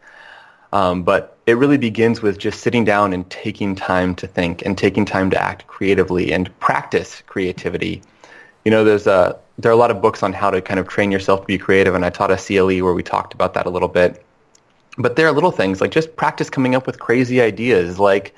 Um, 0.74 1.04
but 1.04 1.38
it 1.46 1.54
really 1.54 1.77
begins 1.77 2.22
with 2.22 2.38
just 2.38 2.60
sitting 2.60 2.84
down 2.84 3.13
and 3.13 3.27
taking 3.30 3.74
time 3.74 4.15
to 4.15 4.27
think 4.27 4.65
and 4.65 4.77
taking 4.77 5.06
time 5.06 5.30
to 5.30 5.42
act 5.42 5.65
creatively 5.68 6.34
and 6.34 6.60
practice 6.60 7.24
creativity. 7.25 8.01
You 8.65 8.72
know, 8.72 8.84
there's 8.84 9.08
a 9.08 9.39
there 9.58 9.72
are 9.72 9.74
a 9.74 9.77
lot 9.77 9.89
of 9.89 10.01
books 10.01 10.22
on 10.22 10.34
how 10.34 10.51
to 10.51 10.62
kind 10.62 10.77
of 10.77 10.89
train 10.89 11.13
yourself 11.13 11.39
to 11.39 11.48
be 11.48 11.58
creative, 11.58 11.96
and 11.96 12.04
I 12.04 12.10
taught 12.10 12.32
a 12.32 12.36
CLE 12.36 12.84
where 12.84 12.94
we 12.94 13.04
talked 13.04 13.34
about 13.34 13.54
that 13.54 13.65
a 13.65 13.70
little 13.70 13.88
bit. 13.88 14.25
But 14.98 15.15
there 15.15 15.25
are 15.27 15.32
little 15.32 15.51
things 15.51 15.80
like 15.80 15.92
just 15.92 16.18
practice 16.18 16.50
coming 16.50 16.75
up 16.75 16.86
with 16.86 17.00
crazy 17.00 17.39
ideas, 17.39 17.98
like 17.98 18.36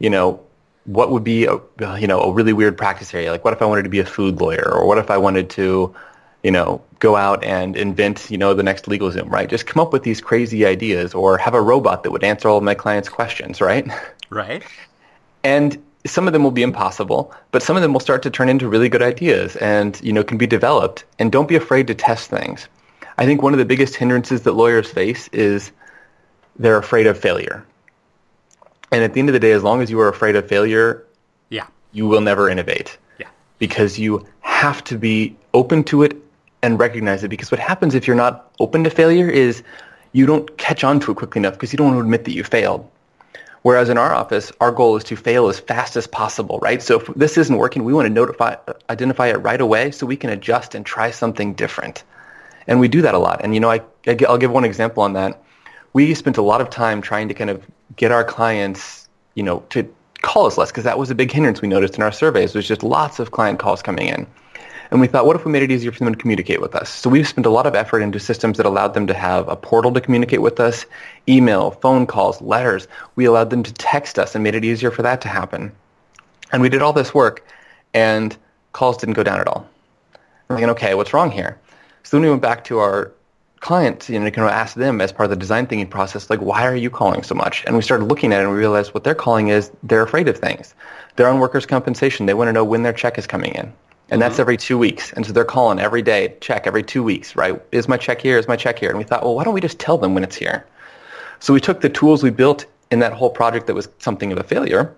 you 0.00 0.10
know, 0.10 0.40
what 0.88 1.10
would 1.10 1.22
be 1.22 1.44
a 1.44 1.60
you 1.98 2.06
know 2.06 2.20
a 2.20 2.32
really 2.32 2.54
weird 2.54 2.76
practice 2.76 3.12
area? 3.12 3.30
Like 3.30 3.44
what 3.44 3.52
if 3.52 3.60
I 3.60 3.66
wanted 3.66 3.82
to 3.82 3.90
be 3.90 3.98
a 3.98 4.06
food 4.06 4.40
lawyer, 4.40 4.72
or 4.72 4.86
what 4.86 4.96
if 4.96 5.10
I 5.10 5.18
wanted 5.18 5.50
to, 5.50 5.94
you 6.42 6.50
know, 6.50 6.82
go 6.98 7.14
out 7.14 7.44
and 7.44 7.76
invent 7.76 8.30
you 8.30 8.38
know 8.38 8.54
the 8.54 8.62
next 8.62 8.86
LegalZoom, 8.86 9.30
right? 9.30 9.50
Just 9.50 9.66
come 9.66 9.82
up 9.82 9.92
with 9.92 10.02
these 10.02 10.22
crazy 10.22 10.64
ideas, 10.64 11.12
or 11.12 11.36
have 11.36 11.52
a 11.52 11.60
robot 11.60 12.02
that 12.02 12.10
would 12.10 12.24
answer 12.24 12.48
all 12.48 12.56
of 12.56 12.64
my 12.64 12.74
clients' 12.74 13.10
questions, 13.10 13.60
right? 13.60 13.86
Right. 14.30 14.62
and 15.44 15.76
some 16.06 16.26
of 16.26 16.32
them 16.32 16.42
will 16.42 16.52
be 16.52 16.62
impossible, 16.62 17.34
but 17.50 17.62
some 17.62 17.76
of 17.76 17.82
them 17.82 17.92
will 17.92 18.00
start 18.00 18.22
to 18.22 18.30
turn 18.30 18.48
into 18.48 18.66
really 18.66 18.88
good 18.88 19.02
ideas, 19.02 19.56
and 19.56 20.00
you 20.02 20.12
know 20.12 20.24
can 20.24 20.38
be 20.38 20.46
developed. 20.46 21.04
And 21.18 21.30
don't 21.30 21.48
be 21.48 21.56
afraid 21.56 21.86
to 21.88 21.94
test 21.94 22.30
things. 22.30 22.66
I 23.18 23.26
think 23.26 23.42
one 23.42 23.52
of 23.52 23.58
the 23.58 23.66
biggest 23.66 23.94
hindrances 23.94 24.42
that 24.42 24.52
lawyers 24.52 24.90
face 24.90 25.28
is 25.32 25.70
they're 26.58 26.78
afraid 26.78 27.06
of 27.06 27.18
failure 27.18 27.66
and 28.90 29.04
at 29.04 29.12
the 29.12 29.20
end 29.20 29.28
of 29.28 29.32
the 29.32 29.40
day, 29.40 29.52
as 29.52 29.62
long 29.62 29.82
as 29.82 29.90
you 29.90 30.00
are 30.00 30.08
afraid 30.08 30.36
of 30.36 30.48
failure, 30.48 31.04
yeah, 31.50 31.66
you 31.92 32.06
will 32.06 32.20
never 32.20 32.48
innovate. 32.48 32.96
Yeah. 33.18 33.28
Because 33.58 33.98
you 33.98 34.26
have 34.40 34.82
to 34.84 34.98
be 34.98 35.36
open 35.54 35.84
to 35.84 36.02
it 36.02 36.16
and 36.62 36.78
recognize 36.78 37.24
it. 37.24 37.28
Because 37.28 37.50
what 37.50 37.60
happens 37.60 37.94
if 37.94 38.06
you're 38.06 38.16
not 38.16 38.50
open 38.58 38.84
to 38.84 38.90
failure 38.90 39.28
is 39.28 39.62
you 40.12 40.26
don't 40.26 40.56
catch 40.56 40.84
on 40.84 41.00
to 41.00 41.12
it 41.12 41.16
quickly 41.16 41.40
enough 41.40 41.54
because 41.54 41.72
you 41.72 41.76
don't 41.76 41.88
want 41.88 41.96
to 41.96 42.00
admit 42.00 42.24
that 42.24 42.32
you 42.32 42.44
failed. 42.44 42.88
Whereas 43.62 43.88
in 43.88 43.98
our 43.98 44.14
office, 44.14 44.52
our 44.60 44.72
goal 44.72 44.96
is 44.96 45.04
to 45.04 45.16
fail 45.16 45.48
as 45.48 45.58
fast 45.58 45.96
as 45.96 46.06
possible, 46.06 46.58
right? 46.60 46.80
So 46.80 47.00
if 47.00 47.06
this 47.14 47.36
isn't 47.36 47.56
working, 47.56 47.84
we 47.84 47.92
want 47.92 48.06
to 48.06 48.12
notify, 48.12 48.56
identify 48.88 49.28
it 49.28 49.36
right 49.36 49.60
away 49.60 49.90
so 49.90 50.06
we 50.06 50.16
can 50.16 50.30
adjust 50.30 50.74
and 50.74 50.86
try 50.86 51.10
something 51.10 51.54
different. 51.54 52.04
And 52.66 52.80
we 52.80 52.88
do 52.88 53.02
that 53.02 53.14
a 53.14 53.18
lot. 53.18 53.40
And, 53.42 53.54
you 53.54 53.60
know, 53.60 53.70
I, 53.70 53.80
I'll 54.28 54.38
give 54.38 54.50
one 54.50 54.64
example 54.64 55.02
on 55.02 55.14
that. 55.14 55.42
We 55.92 56.14
spent 56.14 56.36
a 56.36 56.42
lot 56.42 56.60
of 56.60 56.70
time 56.70 57.02
trying 57.02 57.28
to 57.28 57.34
kind 57.34 57.50
of 57.50 57.66
get 57.96 58.12
our 58.12 58.24
clients, 58.24 59.08
you 59.34 59.42
know, 59.42 59.62
to 59.70 59.88
call 60.22 60.46
us 60.46 60.58
less 60.58 60.70
because 60.70 60.84
that 60.84 60.98
was 60.98 61.10
a 61.10 61.14
big 61.14 61.30
hindrance 61.30 61.62
we 61.62 61.68
noticed 61.68 61.96
in 61.96 62.02
our 62.02 62.12
surveys. 62.12 62.52
There's 62.52 62.68
just 62.68 62.82
lots 62.82 63.18
of 63.18 63.30
client 63.30 63.58
calls 63.58 63.82
coming 63.82 64.08
in. 64.08 64.26
And 64.90 65.02
we 65.02 65.06
thought, 65.06 65.26
what 65.26 65.36
if 65.36 65.44
we 65.44 65.52
made 65.52 65.62
it 65.62 65.70
easier 65.70 65.92
for 65.92 65.98
them 65.98 66.14
to 66.14 66.18
communicate 66.18 66.62
with 66.62 66.74
us? 66.74 66.88
So 66.88 67.10
we've 67.10 67.28
spent 67.28 67.46
a 67.46 67.50
lot 67.50 67.66
of 67.66 67.74
effort 67.74 68.00
into 68.00 68.18
systems 68.18 68.56
that 68.56 68.64
allowed 68.64 68.94
them 68.94 69.06
to 69.06 69.14
have 69.14 69.46
a 69.48 69.54
portal 69.54 69.92
to 69.92 70.00
communicate 70.00 70.40
with 70.40 70.60
us, 70.60 70.86
email, 71.28 71.72
phone 71.72 72.06
calls, 72.06 72.40
letters. 72.40 72.88
We 73.14 73.26
allowed 73.26 73.50
them 73.50 73.62
to 73.64 73.72
text 73.74 74.18
us 74.18 74.34
and 74.34 74.42
made 74.42 74.54
it 74.54 74.64
easier 74.64 74.90
for 74.90 75.02
that 75.02 75.20
to 75.22 75.28
happen. 75.28 75.72
And 76.52 76.62
we 76.62 76.70
did 76.70 76.80
all 76.80 76.94
this 76.94 77.12
work, 77.12 77.46
and 77.92 78.34
calls 78.72 78.96
didn't 78.96 79.14
go 79.14 79.22
down 79.22 79.40
at 79.40 79.46
all. 79.46 79.68
We're 80.48 80.56
thinking, 80.56 80.70
okay, 80.70 80.94
what's 80.94 81.12
wrong 81.12 81.30
here? 81.30 81.58
So 82.04 82.16
then 82.16 82.22
we 82.22 82.30
went 82.30 82.40
back 82.40 82.64
to 82.64 82.78
our 82.78 83.12
clients, 83.60 84.08
you 84.08 84.18
know, 84.18 84.30
kind 84.30 84.46
of 84.46 84.52
ask 84.52 84.74
them 84.74 85.00
as 85.00 85.12
part 85.12 85.24
of 85.24 85.30
the 85.30 85.36
design 85.36 85.66
thinking 85.66 85.88
process, 85.88 86.30
like, 86.30 86.40
why 86.40 86.66
are 86.66 86.76
you 86.76 86.90
calling 86.90 87.22
so 87.22 87.34
much? 87.34 87.64
And 87.66 87.76
we 87.76 87.82
started 87.82 88.04
looking 88.04 88.32
at 88.32 88.40
it 88.40 88.44
and 88.44 88.52
we 88.52 88.58
realized 88.58 88.94
what 88.94 89.04
they're 89.04 89.14
calling 89.14 89.48
is 89.48 89.70
they're 89.82 90.02
afraid 90.02 90.28
of 90.28 90.38
things. 90.38 90.74
They're 91.16 91.28
on 91.28 91.40
workers' 91.40 91.66
compensation. 91.66 92.26
They 92.26 92.34
want 92.34 92.48
to 92.48 92.52
know 92.52 92.64
when 92.64 92.82
their 92.82 92.92
check 92.92 93.18
is 93.18 93.26
coming 93.26 93.54
in. 93.54 93.60
And 93.60 93.72
mm-hmm. 93.72 94.20
that's 94.20 94.38
every 94.38 94.56
two 94.56 94.78
weeks. 94.78 95.12
And 95.12 95.26
so 95.26 95.32
they're 95.32 95.44
calling 95.44 95.78
every 95.78 96.02
day, 96.02 96.36
check 96.40 96.66
every 96.66 96.82
two 96.82 97.02
weeks, 97.02 97.36
right? 97.36 97.60
Is 97.72 97.88
my 97.88 97.96
check 97.96 98.20
here? 98.20 98.38
Is 98.38 98.48
my 98.48 98.56
check 98.56 98.78
here? 98.78 98.90
And 98.90 98.98
we 98.98 99.04
thought, 99.04 99.22
well, 99.22 99.34
why 99.34 99.44
don't 99.44 99.54
we 99.54 99.60
just 99.60 99.78
tell 99.78 99.98
them 99.98 100.14
when 100.14 100.24
it's 100.24 100.36
here? 100.36 100.64
So 101.40 101.52
we 101.52 101.60
took 101.60 101.80
the 101.80 101.88
tools 101.88 102.22
we 102.22 102.30
built 102.30 102.66
in 102.90 103.00
that 103.00 103.12
whole 103.12 103.30
project 103.30 103.66
that 103.66 103.74
was 103.74 103.88
something 103.98 104.32
of 104.32 104.38
a 104.38 104.42
failure 104.42 104.94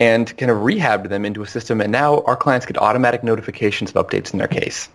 and 0.00 0.36
kind 0.36 0.50
of 0.50 0.58
rehabbed 0.58 1.08
them 1.08 1.24
into 1.24 1.42
a 1.42 1.46
system. 1.46 1.80
And 1.80 1.92
now 1.92 2.22
our 2.22 2.36
clients 2.36 2.66
get 2.66 2.76
automatic 2.78 3.22
notifications 3.22 3.92
of 3.94 4.06
updates 4.06 4.32
in 4.32 4.38
their 4.38 4.48
case 4.48 4.88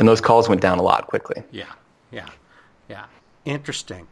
and 0.00 0.08
those 0.08 0.20
calls 0.20 0.48
went 0.48 0.62
down 0.62 0.78
a 0.78 0.82
lot 0.82 1.06
quickly. 1.06 1.44
Yeah, 1.52 1.72
yeah, 2.10 2.28
yeah. 2.88 3.04
Interesting. 3.44 4.08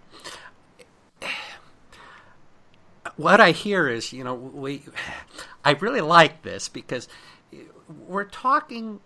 What 3.16 3.40
I 3.40 3.50
hear 3.50 3.88
is, 3.88 4.12
you 4.12 4.22
know, 4.22 4.34
we, 4.34 4.84
I 5.64 5.72
really 5.72 6.02
like 6.02 6.42
this 6.42 6.68
because 6.68 7.08
we're 8.06 8.24
talking 8.24 9.00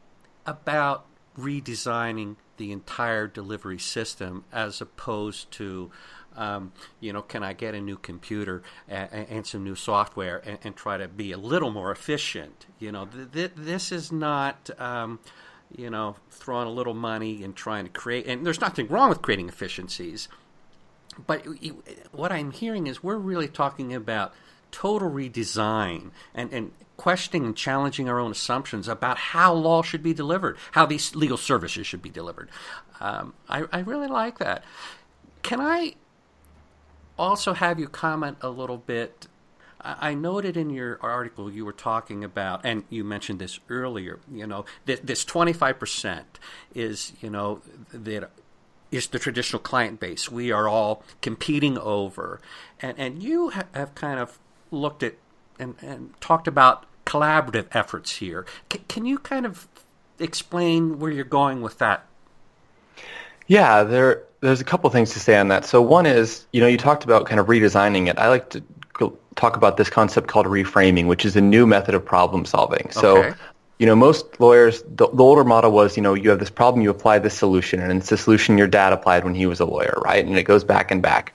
about 0.44 1.06
redesigning 1.38 2.36
the 2.56 2.72
entire 2.72 3.26
delivery 3.26 3.78
system 3.78 4.44
as 4.52 4.80
opposed 4.80 5.50
to 5.52 5.90
um, 6.34 6.72
you 6.98 7.12
know, 7.12 7.20
can 7.20 7.42
I 7.42 7.52
get 7.52 7.74
a 7.74 7.80
new 7.80 7.98
computer 7.98 8.62
and, 8.88 9.12
and 9.12 9.46
some 9.46 9.62
new 9.62 9.74
software 9.74 10.42
and, 10.46 10.58
and, 10.64 10.74
try 10.74 10.96
to 10.96 11.06
be 11.06 11.30
a 11.30 11.36
little 11.36 11.70
more 11.70 11.90
efficient? 11.92 12.64
You 12.78 12.90
know, 12.90 13.04
th- 13.04 13.32
th- 13.32 13.52
this 13.54 13.92
is 13.92 14.10
not 14.10 14.70
um, 14.80 15.18
you 15.76 15.90
know, 15.90 16.16
throwing 16.30 16.66
a 16.66 16.70
little 16.70 16.94
money 16.94 17.42
and 17.42 17.54
trying 17.54 17.84
to 17.84 17.90
create. 17.90 18.26
And 18.26 18.44
there's 18.44 18.60
nothing 18.60 18.88
wrong 18.88 19.08
with 19.08 19.22
creating 19.22 19.48
efficiencies, 19.48 20.28
but 21.26 21.46
what 22.12 22.32
I'm 22.32 22.50
hearing 22.50 22.86
is 22.86 23.02
we're 23.02 23.16
really 23.16 23.48
talking 23.48 23.94
about 23.94 24.34
total 24.70 25.10
redesign 25.10 26.10
and, 26.34 26.52
and 26.52 26.72
questioning 26.96 27.44
and 27.44 27.56
challenging 27.56 28.08
our 28.08 28.18
own 28.18 28.30
assumptions 28.30 28.88
about 28.88 29.18
how 29.18 29.52
law 29.52 29.82
should 29.82 30.02
be 30.02 30.14
delivered, 30.14 30.56
how 30.72 30.86
these 30.86 31.14
legal 31.14 31.36
services 31.36 31.86
should 31.86 32.02
be 32.02 32.10
delivered. 32.10 32.48
Um, 33.00 33.34
I, 33.48 33.64
I 33.72 33.80
really 33.80 34.06
like 34.06 34.38
that. 34.38 34.64
Can 35.42 35.60
I 35.60 35.94
also 37.18 37.52
have 37.52 37.78
you 37.78 37.88
comment 37.88 38.38
a 38.40 38.48
little 38.48 38.78
bit 38.78 39.26
I 39.84 40.14
noted 40.14 40.56
in 40.56 40.70
your 40.70 40.98
article 41.02 41.50
you 41.50 41.64
were 41.64 41.72
talking 41.72 42.22
about, 42.22 42.60
and 42.64 42.84
you 42.88 43.04
mentioned 43.04 43.38
this 43.38 43.58
earlier. 43.68 44.20
You 44.32 44.46
know, 44.46 44.64
this 44.84 45.24
twenty 45.24 45.52
five 45.52 45.78
percent 45.78 46.38
is 46.74 47.12
you 47.20 47.30
know 47.30 47.60
that 47.92 48.30
is 48.90 49.08
the 49.08 49.18
traditional 49.18 49.60
client 49.60 49.98
base 49.98 50.30
we 50.30 50.52
are 50.52 50.68
all 50.68 51.02
competing 51.20 51.78
over, 51.78 52.40
and 52.80 52.98
and 52.98 53.22
you 53.22 53.48
have 53.48 53.94
kind 53.94 54.20
of 54.20 54.38
looked 54.70 55.02
at 55.02 55.14
and, 55.58 55.74
and 55.80 56.20
talked 56.20 56.46
about 56.46 56.86
collaborative 57.04 57.66
efforts 57.72 58.16
here. 58.16 58.46
C- 58.72 58.82
can 58.88 59.04
you 59.04 59.18
kind 59.18 59.46
of 59.46 59.66
explain 60.18 60.98
where 60.98 61.10
you're 61.10 61.24
going 61.24 61.62
with 61.62 61.78
that? 61.78 62.06
Yeah, 63.46 63.82
there 63.82 64.22
there's 64.40 64.60
a 64.60 64.64
couple 64.64 64.88
things 64.90 65.12
to 65.12 65.20
say 65.20 65.36
on 65.36 65.48
that. 65.48 65.64
So 65.64 65.82
one 65.82 66.06
is, 66.06 66.46
you 66.52 66.60
know, 66.60 66.66
you 66.66 66.78
talked 66.78 67.04
about 67.04 67.26
kind 67.26 67.40
of 67.40 67.46
redesigning 67.46 68.08
it. 68.08 68.18
I 68.18 68.28
like 68.28 68.50
to 68.50 68.62
talk 69.36 69.56
about 69.56 69.76
this 69.76 69.90
concept 69.90 70.28
called 70.28 70.46
reframing, 70.46 71.06
which 71.06 71.24
is 71.24 71.36
a 71.36 71.40
new 71.40 71.66
method 71.66 71.94
of 71.94 72.04
problem 72.04 72.44
solving. 72.44 72.90
So, 72.90 73.18
okay. 73.18 73.34
you 73.78 73.86
know, 73.86 73.96
most 73.96 74.40
lawyers, 74.40 74.82
the, 74.82 75.08
the, 75.08 75.22
older 75.22 75.44
model 75.44 75.72
was, 75.72 75.96
you 75.96 76.02
know, 76.02 76.14
you 76.14 76.30
have 76.30 76.38
this 76.38 76.50
problem, 76.50 76.82
you 76.82 76.90
apply 76.90 77.18
this 77.18 77.34
solution, 77.34 77.80
and 77.80 77.92
it's 77.92 78.10
the 78.10 78.16
solution 78.16 78.58
your 78.58 78.68
dad 78.68 78.92
applied 78.92 79.24
when 79.24 79.34
he 79.34 79.46
was 79.46 79.60
a 79.60 79.64
lawyer, 79.64 80.00
right? 80.04 80.24
And 80.24 80.36
it 80.36 80.44
goes 80.44 80.64
back 80.64 80.90
and 80.90 81.02
back. 81.02 81.32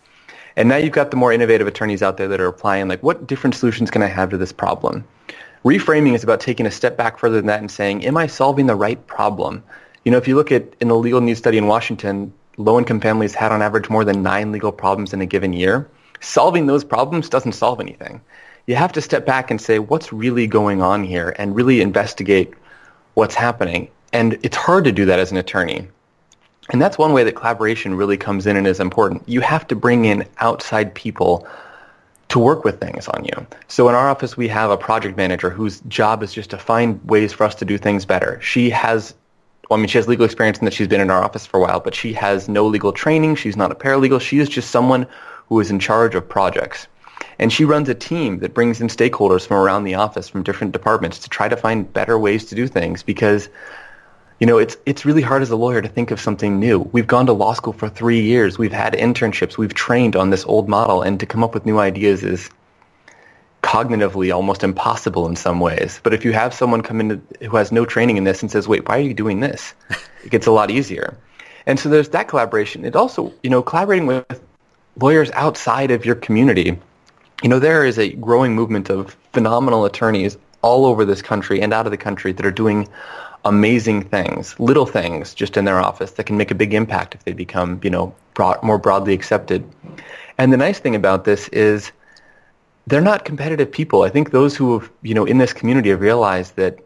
And 0.55 0.69
now 0.69 0.77
you've 0.77 0.93
got 0.93 1.11
the 1.11 1.17
more 1.17 1.31
innovative 1.31 1.67
attorneys 1.67 2.01
out 2.01 2.17
there 2.17 2.27
that 2.27 2.41
are 2.41 2.47
applying, 2.47 2.87
like, 2.87 3.03
what 3.03 3.27
different 3.27 3.55
solutions 3.55 3.91
can 3.91 4.01
I 4.01 4.07
have 4.07 4.29
to 4.31 4.37
this 4.37 4.51
problem? 4.51 5.03
Reframing 5.63 6.15
is 6.15 6.23
about 6.23 6.39
taking 6.39 6.65
a 6.65 6.71
step 6.71 6.97
back 6.97 7.19
further 7.19 7.35
than 7.35 7.45
that 7.47 7.59
and 7.59 7.69
saying, 7.69 8.05
am 8.05 8.17
I 8.17 8.27
solving 8.27 8.67
the 8.67 8.75
right 8.75 9.05
problem? 9.07 9.63
You 10.05 10.11
know, 10.11 10.17
if 10.17 10.27
you 10.27 10.35
look 10.35 10.51
at 10.51 10.63
in 10.79 10.87
the 10.87 10.95
legal 10.95 11.21
needs 11.21 11.39
study 11.39 11.57
in 11.57 11.67
Washington, 11.67 12.33
low-income 12.57 13.01
families 13.01 13.35
had 13.35 13.51
on 13.51 13.61
average 13.61 13.89
more 13.89 14.05
than 14.05 14.23
nine 14.23 14.51
legal 14.51 14.71
problems 14.71 15.13
in 15.13 15.21
a 15.21 15.25
given 15.25 15.53
year 15.53 15.87
solving 16.19 16.65
those 16.65 16.83
problems 16.83 17.29
doesn't 17.29 17.53
solve 17.53 17.79
anything. 17.79 18.21
You 18.65 18.75
have 18.75 18.91
to 18.93 19.01
step 19.01 19.25
back 19.25 19.49
and 19.49 19.61
say, 19.61 19.79
what's 19.79 20.11
really 20.11 20.47
going 20.47 20.81
on 20.81 21.03
here 21.03 21.35
and 21.37 21.55
really 21.55 21.81
investigate 21.81 22.53
what's 23.13 23.35
happening. 23.35 23.89
And 24.13 24.37
it's 24.43 24.57
hard 24.57 24.83
to 24.85 24.91
do 24.91 25.05
that 25.05 25.19
as 25.19 25.31
an 25.31 25.37
attorney. 25.37 25.87
And 26.69 26.81
that's 26.81 26.97
one 26.97 27.13
way 27.13 27.23
that 27.23 27.35
collaboration 27.35 27.95
really 27.95 28.17
comes 28.17 28.45
in 28.45 28.57
and 28.57 28.67
is 28.67 28.79
important. 28.79 29.23
You 29.27 29.41
have 29.41 29.65
to 29.67 29.75
bring 29.75 30.05
in 30.05 30.27
outside 30.39 30.93
people 30.93 31.47
to 32.29 32.39
work 32.39 32.65
with 32.65 32.81
things 32.81 33.07
on 33.07 33.23
you. 33.23 33.47
So 33.69 33.87
in 33.87 33.95
our 33.95 34.09
office, 34.09 34.35
we 34.35 34.49
have 34.49 34.69
a 34.69 34.77
project 34.77 35.15
manager 35.15 35.49
whose 35.49 35.79
job 35.87 36.21
is 36.23 36.33
just 36.33 36.49
to 36.49 36.57
find 36.57 37.01
ways 37.09 37.31
for 37.31 37.45
us 37.45 37.55
to 37.55 37.65
do 37.65 37.77
things 37.77 38.03
better. 38.03 38.37
She 38.41 38.69
has, 38.71 39.13
well, 39.69 39.79
I 39.79 39.81
mean, 39.81 39.87
she 39.87 39.97
has 39.97 40.09
legal 40.09 40.25
experience 40.25 40.59
in 40.59 40.65
that 40.65 40.73
she's 40.73 40.89
been 40.89 40.99
in 40.99 41.09
our 41.09 41.23
office 41.23 41.45
for 41.45 41.57
a 41.57 41.61
while, 41.61 41.79
but 41.79 41.95
she 41.95 42.11
has 42.13 42.49
no 42.49 42.67
legal 42.67 42.91
training. 42.91 43.35
She's 43.35 43.55
not 43.55 43.71
a 43.71 43.75
paralegal. 43.75 44.19
She 44.19 44.39
is 44.39 44.49
just 44.49 44.71
someone 44.71 45.07
who 45.49 45.59
is 45.59 45.71
in 45.71 45.79
charge 45.79 46.15
of 46.15 46.27
projects. 46.27 46.87
And 47.39 47.53
she 47.53 47.65
runs 47.65 47.87
a 47.89 47.95
team 47.95 48.39
that 48.39 48.53
brings 48.53 48.81
in 48.81 48.87
stakeholders 48.87 49.45
from 49.45 49.57
around 49.57 49.83
the 49.83 49.95
office, 49.95 50.27
from 50.27 50.43
different 50.43 50.73
departments, 50.73 51.19
to 51.19 51.29
try 51.29 51.47
to 51.47 51.55
find 51.55 51.91
better 51.91 52.17
ways 52.17 52.45
to 52.45 52.55
do 52.55 52.67
things 52.67 53.03
because 53.03 53.49
you 54.39 54.45
know, 54.45 54.59
it's 54.59 54.77
it's 54.85 55.03
really 55.03 55.21
hard 55.21 55.41
as 55.41 55.49
a 55.49 55.55
lawyer 55.55 55.81
to 55.81 55.87
think 55.87 56.11
of 56.11 56.19
something 56.21 56.59
new. 56.59 56.79
We've 56.79 57.07
gone 57.07 57.25
to 57.25 57.33
law 57.33 57.53
school 57.53 57.73
for 57.73 57.89
three 57.89 58.21
years. 58.21 58.59
We've 58.59 58.71
had 58.71 58.93
internships. 58.93 59.57
We've 59.57 59.73
trained 59.73 60.15
on 60.15 60.29
this 60.29 60.45
old 60.45 60.69
model, 60.69 61.01
and 61.01 61.19
to 61.19 61.25
come 61.25 61.43
up 61.43 61.55
with 61.55 61.65
new 61.65 61.79
ideas 61.79 62.23
is 62.23 62.49
cognitively 63.63 64.33
almost 64.33 64.63
impossible 64.63 65.27
in 65.27 65.35
some 65.35 65.59
ways. 65.59 65.99
But 66.03 66.13
if 66.13 66.23
you 66.23 66.33
have 66.33 66.53
someone 66.53 66.83
come 66.83 67.01
in 67.01 67.21
who 67.41 67.57
has 67.57 67.71
no 67.71 67.83
training 67.83 68.17
in 68.17 68.25
this 68.25 68.43
and 68.43 68.51
says, 68.51 68.67
"Wait, 68.67 68.87
why 68.87 68.97
are 68.97 69.01
you 69.01 69.15
doing 69.15 69.39
this?" 69.39 69.73
it 70.23 70.29
gets 70.29 70.45
a 70.45 70.51
lot 70.51 70.69
easier. 70.69 71.17
And 71.65 71.79
so 71.79 71.89
there's 71.89 72.09
that 72.09 72.27
collaboration. 72.27 72.85
It 72.85 72.95
also, 72.95 73.33
you 73.41 73.49
know, 73.49 73.63
collaborating 73.63 74.05
with 74.05 74.41
lawyers 74.99 75.31
outside 75.31 75.91
of 75.91 76.05
your 76.05 76.15
community. 76.15 76.77
You 77.43 77.49
know, 77.49 77.59
there 77.59 77.85
is 77.85 77.99
a 77.99 78.13
growing 78.13 78.55
movement 78.55 78.89
of 78.89 79.15
phenomenal 79.33 79.85
attorneys 79.85 80.37
all 80.61 80.85
over 80.85 81.05
this 81.05 81.21
country 81.21 81.61
and 81.61 81.73
out 81.73 81.85
of 81.85 81.91
the 81.91 81.97
country 81.97 82.31
that 82.31 82.45
are 82.45 82.51
doing 82.51 82.87
amazing 83.45 84.03
things, 84.03 84.59
little 84.59 84.85
things 84.85 85.33
just 85.33 85.55
in 85.55 85.65
their 85.65 85.79
office 85.79 86.11
that 86.11 86.25
can 86.25 86.37
make 86.37 86.51
a 86.51 86.55
big 86.55 86.73
impact 86.73 87.15
if 87.15 87.23
they 87.23 87.33
become, 87.33 87.79
you 87.83 87.89
know, 87.89 88.13
broad, 88.33 88.61
more 88.63 88.77
broadly 88.77 89.13
accepted. 89.13 89.63
And 90.37 90.51
the 90.51 90.57
nice 90.57 90.79
thing 90.79 90.95
about 90.95 91.23
this 91.23 91.47
is 91.49 91.91
they're 92.87 93.01
not 93.01 93.25
competitive 93.25 93.71
people. 93.71 94.03
I 94.03 94.09
think 94.09 94.31
those 94.31 94.55
who 94.55 94.79
have, 94.79 94.91
you 95.01 95.13
know, 95.13 95.25
in 95.25 95.37
this 95.37 95.53
community 95.53 95.89
have 95.89 96.01
realized 96.01 96.55
that 96.55 96.79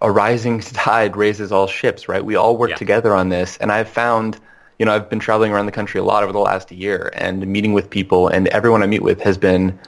a 0.00 0.10
rising 0.10 0.60
tide 0.60 1.16
raises 1.16 1.52
all 1.52 1.66
ships, 1.66 2.08
right? 2.08 2.24
We 2.24 2.36
all 2.36 2.56
work 2.56 2.70
yeah. 2.70 2.76
together 2.76 3.14
on 3.14 3.28
this. 3.28 3.56
And 3.58 3.70
I've 3.70 3.88
found, 3.88 4.40
you 4.78 4.86
know, 4.86 4.94
I've 4.94 5.10
been 5.10 5.18
traveling 5.18 5.52
around 5.52 5.66
the 5.66 5.72
country 5.72 6.00
a 6.00 6.04
lot 6.04 6.22
over 6.22 6.32
the 6.32 6.38
last 6.38 6.70
year 6.70 7.10
and 7.14 7.46
meeting 7.46 7.72
with 7.72 7.90
people 7.90 8.28
and 8.28 8.48
everyone 8.48 8.82
I 8.82 8.86
meet 8.86 9.02
with 9.02 9.20
has 9.22 9.36
been 9.36 9.78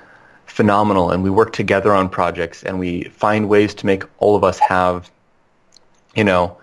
phenomenal 0.47 1.11
and 1.11 1.23
we 1.23 1.31
work 1.31 1.53
together 1.53 1.95
on 1.95 2.09
projects 2.09 2.65
and 2.65 2.79
we 2.79 3.05
find 3.05 3.49
ways 3.49 3.73
to 3.75 3.87
make 3.87 4.03
all 4.19 4.35
of 4.35 4.43
us 4.43 4.59
have 4.59 5.11
you 6.15 6.25
know, 6.25 6.57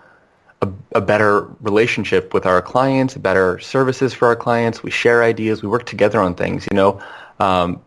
a, 0.62 0.68
a, 0.94 1.00
better 1.00 1.42
relationship 1.60 2.34
with 2.34 2.46
our 2.46 2.60
clients, 2.60 3.14
better 3.14 3.58
services 3.60 4.12
for 4.12 4.28
our 4.28 4.36
clients. 4.36 4.82
We 4.82 4.90
share 4.90 5.22
ideas. 5.22 5.62
We 5.62 5.68
work 5.68 5.86
together 5.86 6.20
on 6.20 6.34
things, 6.34 6.66
you 6.70 6.76
know. 6.76 7.00
Um, 7.40 7.80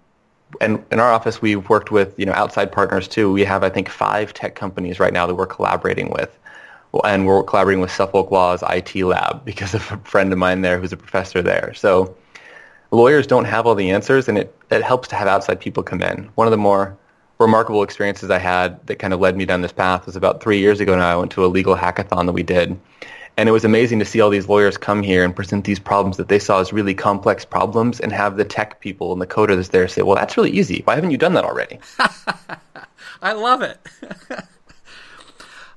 and 0.59 0.83
in 0.91 0.99
our 0.99 1.11
office, 1.11 1.41
we've 1.41 1.67
worked 1.69 1.91
with, 1.91 2.17
you 2.17 2.25
know, 2.25 2.33
outside 2.33 2.71
partners 2.71 3.07
too. 3.07 3.31
We 3.31 3.43
have, 3.45 3.63
I 3.63 3.69
think, 3.69 3.89
five 3.89 4.33
tech 4.33 4.55
companies 4.55 4.99
right 4.99 5.13
now 5.13 5.27
that 5.27 5.35
we're 5.35 5.45
collaborating 5.45 6.09
with. 6.09 6.37
And 7.03 7.25
we're 7.25 7.43
collaborating 7.43 7.81
with 7.81 7.91
Suffolk 7.91 8.31
Law's 8.31 8.63
IT 8.69 8.95
lab 8.95 9.45
because 9.45 9.73
of 9.75 9.91
a 9.91 9.97
friend 9.97 10.31
of 10.31 10.39
mine 10.39 10.61
there 10.61 10.79
who's 10.79 10.93
a 10.93 10.97
professor 10.97 11.41
there. 11.41 11.73
So 11.73 12.15
lawyers 12.91 13.27
don't 13.27 13.45
have 13.45 13.65
all 13.65 13.75
the 13.75 13.91
answers, 13.91 14.27
and 14.27 14.37
it, 14.37 14.55
it 14.69 14.83
helps 14.83 15.07
to 15.09 15.15
have 15.15 15.27
outside 15.27 15.59
people 15.59 15.83
come 15.83 16.01
in. 16.01 16.29
One 16.35 16.47
of 16.47 16.51
the 16.51 16.57
more 16.57 16.97
remarkable 17.39 17.83
experiences 17.83 18.29
I 18.29 18.37
had 18.37 18.85
that 18.87 18.97
kind 18.99 19.13
of 19.13 19.19
led 19.19 19.35
me 19.35 19.45
down 19.45 19.61
this 19.61 19.71
path 19.71 20.05
was 20.05 20.15
about 20.15 20.43
three 20.43 20.59
years 20.59 20.79
ago 20.79 20.95
now. 20.95 21.11
I 21.11 21.15
went 21.15 21.31
to 21.31 21.45
a 21.45 21.47
legal 21.47 21.75
hackathon 21.75 22.25
that 22.27 22.33
we 22.33 22.43
did. 22.43 22.79
And 23.37 23.47
it 23.49 23.53
was 23.53 23.65
amazing 23.65 23.99
to 23.99 24.05
see 24.05 24.19
all 24.21 24.29
these 24.29 24.47
lawyers 24.47 24.77
come 24.77 25.01
here 25.01 25.23
and 25.23 25.35
present 25.35 25.63
these 25.65 25.79
problems 25.79 26.17
that 26.17 26.27
they 26.27 26.37
saw 26.37 26.59
as 26.59 26.73
really 26.73 26.93
complex 26.93 27.45
problems 27.45 27.99
and 27.99 28.11
have 28.11 28.37
the 28.37 28.43
tech 28.43 28.81
people 28.81 29.13
and 29.13 29.21
the 29.21 29.27
coders 29.27 29.71
there 29.71 29.87
say, 29.87 30.01
well, 30.01 30.15
that's 30.15 30.37
really 30.37 30.51
easy. 30.51 30.81
Why 30.83 30.95
haven't 30.95 31.11
you 31.11 31.17
done 31.17 31.33
that 31.33 31.45
already? 31.45 31.79
I 33.21 33.33
love 33.33 33.61
it. 33.61 33.79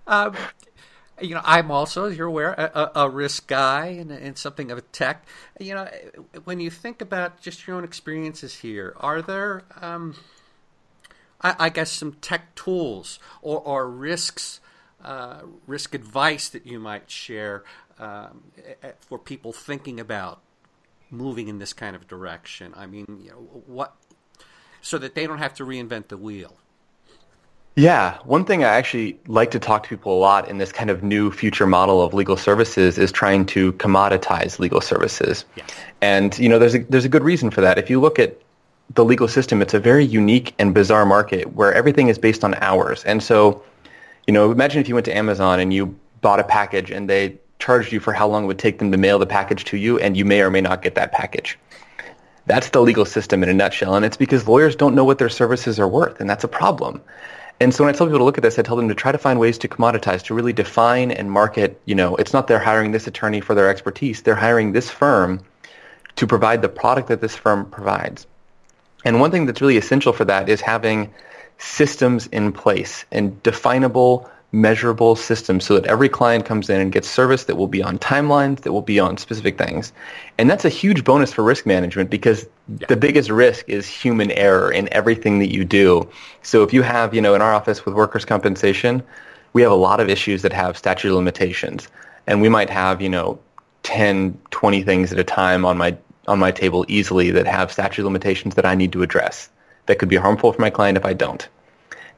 um, 0.07 0.35
you 1.21 1.35
know, 1.35 1.41
I'm 1.45 1.71
also, 1.71 2.05
as 2.07 2.17
you're 2.17 2.27
aware, 2.27 2.53
a, 2.53 3.03
a 3.03 3.11
risk 3.11 3.47
guy 3.47 3.87
and, 3.87 4.11
and, 4.11 4.37
something 4.37 4.71
of 4.71 4.79
a 4.79 4.83
tech. 4.83 5.27
You 5.61 5.75
know, 5.75 5.89
when 6.45 6.61
you 6.61 6.71
think 6.71 7.01
about 7.01 7.41
just 7.41 7.67
your 7.67 7.77
own 7.77 7.85
experiences 7.85 8.57
here, 8.57 8.95
are 8.99 9.23
there 9.23 9.63
um, 9.81 10.17
I, 11.45 11.55
I 11.59 11.69
guess, 11.69 11.93
some 11.93 12.15
tech 12.15 12.55
tools 12.57 13.21
or, 13.43 13.61
or 13.61 13.89
risks, 13.89 14.61
uh, 15.05 15.43
risk 15.67 15.95
advice 15.95 16.49
that 16.49 16.67
you 16.67 16.81
might 16.81 17.11
share 17.11 17.63
um, 17.99 18.45
for 19.01 19.19
people 19.19 19.53
thinking 19.53 20.01
about 20.01 20.41
moving 21.11 21.47
in 21.47 21.59
this 21.59 21.73
kind 21.73 21.95
of 21.95 22.09
direction? 22.09 22.73
I 22.75 22.87
mean, 22.87 23.21
you 23.23 23.31
know, 23.31 23.63
what 23.67 23.95
so 24.81 24.99
that 24.99 25.15
they 25.15 25.27
don't 25.27 25.39
have 25.39 25.55
to 25.55 25.65
reinvent 25.65 26.09
the 26.09 26.17
wheel. 26.19 26.59
Yeah, 27.77 28.19
one 28.25 28.45
thing 28.45 28.63
I 28.63 28.69
actually 28.69 29.19
like 29.27 29.51
to 29.51 29.59
talk 29.59 29.83
to 29.83 29.89
people 29.89 30.17
a 30.17 30.21
lot 30.21 30.49
in 30.49 30.59
this 30.59 30.71
kind 30.71 30.91
of 30.91 31.03
new 31.03 31.33
future 31.33 31.67
model 31.67 32.03
of 32.03 32.15
legal 32.15 32.37
services 32.37 32.99
is 32.99 33.11
trying 33.11 33.47
to 33.47 33.73
commoditize 33.75 34.61
legal 34.61 34.81
services. 34.81 35.45
Yes. 35.57 35.75
And 36.01 36.39
you 36.39 36.49
know, 36.49 36.61
there's 36.61 36.77
a 36.77 36.79
there's 36.85 37.05
a 37.05 37.09
good 37.09 37.25
reason 37.25 37.51
for 37.51 37.61
that. 37.63 37.77
If 37.77 37.91
you 37.91 38.01
look 38.01 38.21
at 38.21 38.41
the 38.95 39.05
legal 39.05 39.27
system, 39.27 39.61
it's 39.61 39.75
a 39.75 39.81
very 39.81 40.05
unique 40.05 40.55
and 40.61 40.73
bizarre 40.73 41.05
market 41.05 41.55
where 41.55 41.75
everything 41.75 42.09
is 42.09 42.17
based 42.17 42.45
on 42.45 42.55
hours. 42.57 43.03
And 43.05 43.21
so, 43.21 43.61
you 44.29 44.33
know, 44.33 44.53
imagine 44.53 44.81
if 44.81 44.89
you 44.89 44.95
went 44.95 45.07
to 45.07 45.17
Amazon 45.17 45.59
and 45.59 45.75
you 45.75 45.99
bought 46.21 46.39
a 46.39 46.45
package 46.45 46.93
and 46.93 47.11
they 47.11 47.37
charged 47.59 47.93
you 47.93 47.99
for 47.99 48.13
how 48.13 48.29
long 48.29 48.45
it 48.45 48.47
would 48.47 48.59
take 48.59 48.79
them 48.79 48.93
to 48.93 48.99
mail 48.99 49.19
the 49.19 49.27
package 49.27 49.65
to 49.65 49.77
you, 49.77 49.99
and 49.99 50.17
you 50.17 50.25
may 50.25 50.43
or 50.43 50.51
may 50.51 50.61
not 50.61 50.83
get 50.83 50.95
that 50.95 51.11
package. 51.11 51.59
That's 52.47 52.69
the 52.71 52.83
legal 52.83 53.07
system 53.07 53.43
in 53.43 53.49
a 53.49 53.55
nutshell, 53.55 53.95
and 53.97 54.05
it's 54.05 54.19
because 54.19 54.47
lawyers 54.47 54.77
don't 54.77 54.95
know 54.95 55.05
what 55.05 55.19
their 55.19 55.31
services 55.31 55.81
are 55.81 55.89
worth, 55.89 56.21
and 56.21 56.29
that's 56.29 56.45
a 56.45 56.49
problem. 56.49 57.01
And 57.61 57.73
so 57.73 57.85
when 57.85 57.95
I 57.95 57.97
tell 57.97 58.07
people 58.07 58.19
to 58.19 58.25
look 58.25 58.37
at 58.37 58.43
this, 58.43 58.59
I 58.59 58.63
tell 58.63 58.77
them 58.77 58.89
to 58.89 58.95
try 58.95 59.13
to 59.13 59.19
find 59.19 59.39
ways 59.39 59.59
to 59.59 59.69
commoditize, 59.69 60.23
to 60.25 60.35
really 60.35 60.53
define 60.53 61.11
and 61.11 61.31
market, 61.31 61.81
you 61.85 61.95
know, 61.95 62.17
it's 62.17 62.33
not 62.33 62.49
they're 62.49 62.59
hiring 62.59 62.93
this 62.93 63.07
attorney 63.07 63.41
for 63.41 63.55
their 63.55 63.69
expertise. 63.69 64.23
They're 64.23 64.35
hiring 64.35 64.73
this 64.73 64.91
firm 64.91 65.41
to 66.17 66.27
provide 66.27 66.63
the 66.63 66.69
product 66.69 67.09
that 67.09 67.21
this 67.21 67.37
firm 67.37 67.71
provides. 67.71 68.27
And 69.05 69.21
one 69.21 69.31
thing 69.31 69.47
that's 69.47 69.61
really 69.61 69.77
essential 69.77 70.13
for 70.13 70.25
that 70.25 70.49
is 70.49 70.61
having 70.61 71.13
systems 71.59 72.27
in 72.29 72.53
place 72.53 73.05
and 73.13 73.41
definable, 73.43 74.29
measurable 74.55 75.17
systems 75.17 75.65
so 75.65 75.75
that 75.75 75.85
every 75.87 76.09
client 76.09 76.45
comes 76.45 76.71
in 76.71 76.81
and 76.81 76.93
gets 76.93 77.09
service 77.09 77.45
that 77.45 77.57
will 77.57 77.67
be 77.67 77.83
on 77.83 77.99
timelines, 77.99 78.61
that 78.61 78.73
will 78.73 78.83
be 78.83 79.01
on 79.01 79.17
specific 79.17 79.59
things. 79.59 79.93
And 80.39 80.49
that's 80.49 80.65
a 80.65 80.69
huge 80.69 81.03
bonus 81.03 81.33
for 81.33 81.43
risk 81.43 81.67
management 81.67 82.09
because 82.09 82.47
yeah. 82.79 82.87
the 82.89 82.97
biggest 82.97 83.31
risk 83.31 83.69
is 83.69 83.87
human 83.87 84.31
error 84.31 84.71
in 84.71 84.89
everything 84.93 85.41
that 85.41 85.53
you 85.53 85.65
do. 85.65 86.09
So 86.43 86.63
if 86.63 86.73
you 86.73 86.83
have, 86.83 87.13
you 87.13 87.21
know, 87.21 87.35
in 87.35 87.43
our 87.43 87.53
office 87.53 87.85
with 87.85 87.95
workers' 87.95 88.25
compensation, 88.25 89.03
we 89.55 89.63
have 89.63 89.73
a 89.73 89.77
lot 89.77 89.99
of 89.99 90.09
issues 90.09 90.43
that 90.43 90.53
have 90.53 90.79
statute 90.79 91.09
of 91.09 91.17
limitations. 91.17 91.89
And 92.27 92.41
we 92.41 92.49
might 92.49 92.71
have, 92.71 93.03
you 93.03 93.09
know, 93.09 93.39
10, 93.83 94.39
20 94.51 94.83
things 94.85 95.13
at 95.13 95.19
a 95.19 95.25
time 95.25 95.65
on 95.65 95.77
my 95.77 95.97
on 96.27 96.39
my 96.39 96.51
table 96.51 96.87
easily 96.89 97.31
that 97.31 97.47
have 97.47 97.71
statute 97.71 98.01
of 98.01 98.07
limitations 98.07 98.55
that 98.55 98.65
I 98.65 98.75
need 98.75 98.93
to 98.93 99.03
address 99.03 99.51
that 99.87 99.99
could 99.99 100.09
be 100.09 100.17
harmful 100.17 100.55
for 100.55 100.61
my 100.63 100.71
client 100.71 100.97
if 100.97 101.05
I 101.05 101.13
don't. 101.13 101.47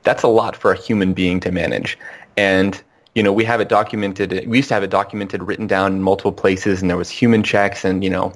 That's 0.05 0.23
a 0.23 0.29
lot 0.29 0.55
for 0.55 0.71
a 0.71 0.77
human 0.77 1.13
being 1.13 1.41
to 1.41 1.51
manage. 1.51 1.99
And 2.37 2.81
you 3.15 3.23
know, 3.23 3.33
we 3.33 3.45
have 3.45 3.61
it 3.61 3.69
documented. 3.69 4.47
We 4.47 4.59
used 4.59 4.69
to 4.69 4.75
have 4.75 4.83
it 4.83 4.91
documented, 4.91 5.43
written 5.43 5.67
down 5.67 5.95
in 5.95 6.03
multiple 6.03 6.33
places, 6.33 6.83
and 6.83 6.91
there 6.91 6.99
was 6.99 7.09
human 7.09 7.43
checks, 7.43 7.85
and 7.85 8.05
you 8.05 8.11
know, 8.11 8.33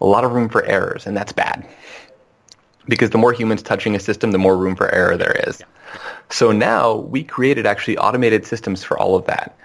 a 0.00 0.06
lot 0.06 0.24
of 0.24 0.32
room 0.32 0.48
for 0.48 0.64
errors, 0.64 1.06
and 1.06 1.16
that's 1.16 1.32
bad. 1.32 1.66
Because 2.86 3.10
the 3.10 3.18
more 3.18 3.32
humans 3.32 3.62
touching 3.62 3.94
a 3.94 4.00
system, 4.00 4.32
the 4.32 4.38
more 4.38 4.56
room 4.56 4.76
for 4.76 4.92
error 4.92 5.16
there 5.16 5.40
is. 5.46 5.62
So 6.30 6.52
now 6.52 6.96
we 6.96 7.22
created 7.22 7.64
actually 7.64 7.96
automated 7.96 8.44
systems 8.44 8.82
for 8.82 8.98
all 8.98 9.14
of 9.14 9.24
that 9.26 9.56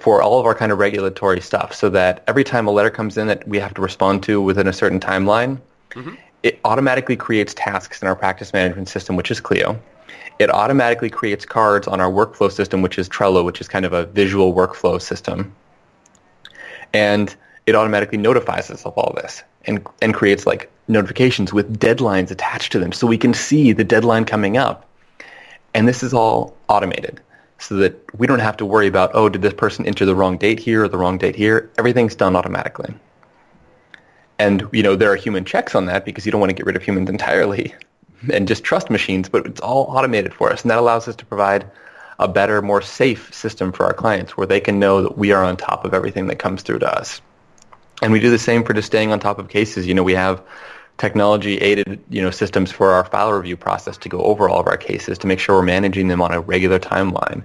for 0.00 0.22
all 0.22 0.40
of 0.40 0.46
our 0.46 0.54
kind 0.54 0.72
of 0.72 0.78
regulatory 0.78 1.40
stuff 1.40 1.74
so 1.74 1.88
that 1.90 2.24
every 2.26 2.44
time 2.44 2.66
a 2.66 2.70
letter 2.70 2.90
comes 2.90 3.16
in 3.16 3.26
that 3.26 3.46
we 3.46 3.58
have 3.58 3.74
to 3.74 3.82
respond 3.82 4.22
to 4.24 4.40
within 4.40 4.66
a 4.66 4.72
certain 4.72 4.98
timeline, 4.98 5.60
mm-hmm. 5.90 6.14
it 6.42 6.58
automatically 6.64 7.16
creates 7.16 7.54
tasks 7.54 8.00
in 8.02 8.08
our 8.08 8.16
practice 8.16 8.52
management 8.52 8.88
system, 8.88 9.16
which 9.16 9.30
is 9.30 9.40
Clio. 9.40 9.78
It 10.38 10.50
automatically 10.50 11.10
creates 11.10 11.44
cards 11.44 11.88
on 11.88 12.00
our 12.00 12.10
workflow 12.10 12.50
system, 12.50 12.82
which 12.82 12.98
is 12.98 13.08
Trello, 13.08 13.44
which 13.44 13.60
is 13.60 13.68
kind 13.68 13.84
of 13.84 13.92
a 13.92 14.06
visual 14.06 14.54
workflow 14.54 15.00
system. 15.00 15.52
And 16.94 17.34
it 17.66 17.74
automatically 17.74 18.18
notifies 18.18 18.70
us 18.70 18.84
of 18.86 18.96
all 18.96 19.12
this 19.16 19.42
and, 19.66 19.86
and 20.00 20.14
creates 20.14 20.46
like 20.46 20.70
notifications 20.86 21.52
with 21.52 21.78
deadlines 21.78 22.30
attached 22.30 22.72
to 22.72 22.78
them 22.78 22.92
so 22.92 23.06
we 23.06 23.18
can 23.18 23.34
see 23.34 23.72
the 23.72 23.84
deadline 23.84 24.24
coming 24.24 24.56
up. 24.56 24.88
And 25.74 25.86
this 25.86 26.02
is 26.02 26.14
all 26.14 26.56
automated 26.68 27.20
so 27.58 27.76
that 27.76 27.94
we 28.18 28.26
don't 28.26 28.38
have 28.38 28.56
to 28.58 28.64
worry 28.64 28.86
about, 28.86 29.10
oh, 29.14 29.28
did 29.28 29.42
this 29.42 29.52
person 29.52 29.84
enter 29.84 30.06
the 30.06 30.14
wrong 30.14 30.38
date 30.38 30.60
here 30.60 30.84
or 30.84 30.88
the 30.88 30.96
wrong 30.96 31.18
date 31.18 31.36
here? 31.36 31.70
Everything's 31.76 32.14
done 32.14 32.36
automatically. 32.36 32.94
And, 34.38 34.66
you 34.72 34.82
know, 34.84 34.94
there 34.94 35.10
are 35.10 35.16
human 35.16 35.44
checks 35.44 35.74
on 35.74 35.86
that 35.86 36.04
because 36.04 36.24
you 36.24 36.30
don't 36.30 36.40
want 36.40 36.50
to 36.50 36.54
get 36.54 36.64
rid 36.64 36.76
of 36.76 36.82
humans 36.82 37.10
entirely 37.10 37.74
and 38.32 38.48
just 38.48 38.64
trust 38.64 38.90
machines, 38.90 39.28
but 39.28 39.46
it's 39.46 39.60
all 39.60 39.84
automated 39.84 40.34
for 40.34 40.52
us. 40.52 40.62
And 40.62 40.70
that 40.70 40.78
allows 40.78 41.08
us 41.08 41.16
to 41.16 41.26
provide 41.26 41.70
a 42.18 42.28
better, 42.28 42.60
more 42.62 42.82
safe 42.82 43.32
system 43.32 43.72
for 43.72 43.86
our 43.86 43.92
clients 43.92 44.36
where 44.36 44.46
they 44.46 44.60
can 44.60 44.78
know 44.78 45.02
that 45.02 45.16
we 45.16 45.32
are 45.32 45.44
on 45.44 45.56
top 45.56 45.84
of 45.84 45.94
everything 45.94 46.26
that 46.28 46.36
comes 46.36 46.62
through 46.62 46.80
to 46.80 46.92
us. 46.92 47.20
And 48.02 48.12
we 48.12 48.20
do 48.20 48.30
the 48.30 48.38
same 48.38 48.64
for 48.64 48.74
just 48.74 48.86
staying 48.86 49.12
on 49.12 49.20
top 49.20 49.38
of 49.38 49.48
cases. 49.48 49.86
You 49.86 49.94
know, 49.94 50.02
we 50.02 50.14
have 50.14 50.42
technology 50.98 51.58
aided, 51.58 52.02
you 52.08 52.22
know, 52.22 52.30
systems 52.30 52.72
for 52.72 52.92
our 52.92 53.04
file 53.04 53.32
review 53.32 53.56
process 53.56 53.96
to 53.98 54.08
go 54.08 54.20
over 54.22 54.48
all 54.48 54.60
of 54.60 54.66
our 54.66 54.76
cases 54.76 55.18
to 55.18 55.26
make 55.26 55.38
sure 55.38 55.56
we're 55.56 55.62
managing 55.62 56.08
them 56.08 56.20
on 56.20 56.32
a 56.32 56.40
regular 56.40 56.78
timeline. 56.78 57.42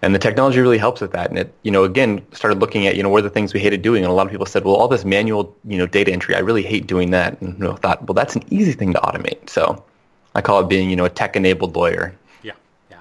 And 0.00 0.14
the 0.14 0.18
technology 0.18 0.60
really 0.60 0.78
helps 0.78 1.00
with 1.00 1.10
that. 1.12 1.28
And 1.28 1.38
it, 1.38 1.54
you 1.62 1.70
know, 1.70 1.82
again, 1.82 2.24
started 2.32 2.60
looking 2.60 2.86
at, 2.86 2.96
you 2.96 3.02
know, 3.02 3.08
what 3.08 3.18
are 3.18 3.22
the 3.22 3.30
things 3.30 3.52
we 3.52 3.60
hated 3.60 3.82
doing? 3.82 4.04
And 4.04 4.10
a 4.10 4.14
lot 4.14 4.26
of 4.26 4.30
people 4.30 4.46
said, 4.46 4.64
well, 4.64 4.76
all 4.76 4.86
this 4.86 5.04
manual, 5.04 5.56
you 5.64 5.76
know, 5.76 5.86
data 5.86 6.12
entry, 6.12 6.36
I 6.36 6.38
really 6.38 6.62
hate 6.62 6.86
doing 6.86 7.10
that. 7.10 7.40
And 7.40 7.58
you 7.58 7.64
know, 7.64 7.74
thought, 7.74 8.06
well, 8.06 8.14
that's 8.14 8.36
an 8.36 8.44
easy 8.52 8.72
thing 8.72 8.92
to 8.92 9.00
automate. 9.00 9.50
So 9.50 9.84
I 10.34 10.40
call 10.40 10.60
it 10.60 10.68
being, 10.68 10.88
you 10.88 10.94
know, 10.94 11.04
a 11.04 11.10
tech-enabled 11.10 11.74
lawyer. 11.74 12.14
Yeah, 12.42 12.52
yeah. 12.90 12.98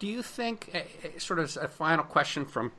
Do 0.00 0.08
you 0.08 0.22
think, 0.22 0.70
uh, 0.74 1.18
sort 1.20 1.38
of 1.38 1.56
a 1.60 1.68
final 1.68 2.04
question 2.04 2.44
from 2.44 2.72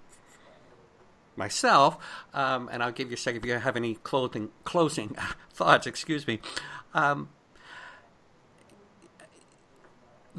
myself, 1.38 1.98
um, 2.34 2.70
and 2.74 2.84
I'll 2.84 2.92
give 2.92 3.08
you 3.08 3.14
a 3.14 3.18
second 3.18 3.44
if 3.44 3.46
you 3.46 3.54
have 3.54 3.78
any 3.78 3.96
clothing, 3.96 4.50
closing 4.66 5.16
thoughts, 5.54 5.88
excuse 5.88 6.28
me. 6.28 6.42
Um, 6.94 7.30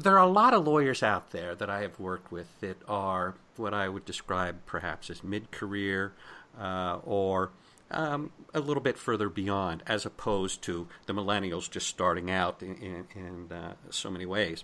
there 0.03 0.17
are 0.17 0.27
a 0.27 0.31
lot 0.31 0.53
of 0.53 0.65
lawyers 0.65 1.03
out 1.03 1.31
there 1.31 1.55
that 1.55 1.69
I 1.69 1.81
have 1.81 1.99
worked 1.99 2.31
with 2.31 2.47
that 2.61 2.77
are 2.87 3.35
what 3.57 3.73
I 3.73 3.89
would 3.89 4.05
describe 4.05 4.65
perhaps 4.65 5.09
as 5.09 5.23
mid 5.23 5.51
career 5.51 6.13
uh, 6.59 6.99
or 7.03 7.51
um, 7.91 8.31
a 8.53 8.59
little 8.59 8.81
bit 8.81 8.97
further 8.97 9.29
beyond, 9.29 9.83
as 9.85 10.05
opposed 10.05 10.61
to 10.63 10.87
the 11.05 11.13
millennials 11.13 11.69
just 11.69 11.87
starting 11.87 12.31
out 12.31 12.61
in, 12.61 12.75
in, 12.75 13.07
in 13.15 13.51
uh, 13.51 13.73
so 13.89 14.09
many 14.09 14.25
ways. 14.25 14.63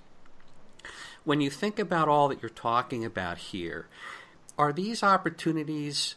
When 1.24 1.42
you 1.42 1.50
think 1.50 1.78
about 1.80 2.08
all 2.08 2.30
that 2.30 2.42
you're 2.42 2.50
talking 2.50 3.04
about 3.04 3.38
here, 3.38 3.88
are 4.58 4.74
these 4.74 5.04
opportunities 5.04 6.16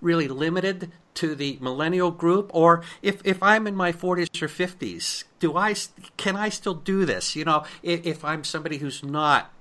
really 0.00 0.28
limited 0.28 0.90
to 1.14 1.34
the 1.34 1.58
millennial 1.60 2.10
group? 2.10 2.50
Or 2.54 2.82
if, 3.02 3.20
if 3.24 3.42
i'm 3.42 3.66
in 3.66 3.74
my 3.74 3.92
40s 3.92 4.42
or 4.42 4.48
50s 4.48 5.24
do 5.38 5.56
i 5.56 5.74
can 6.16 6.36
i 6.36 6.48
still 6.48 6.74
do 6.74 7.04
this? 7.04 7.36
You 7.36 7.44
know 7.44 7.64
if, 7.82 8.04
if 8.06 8.24
i'm 8.24 8.44
somebody 8.44 8.78
who's 8.78 9.02
not 9.02 9.52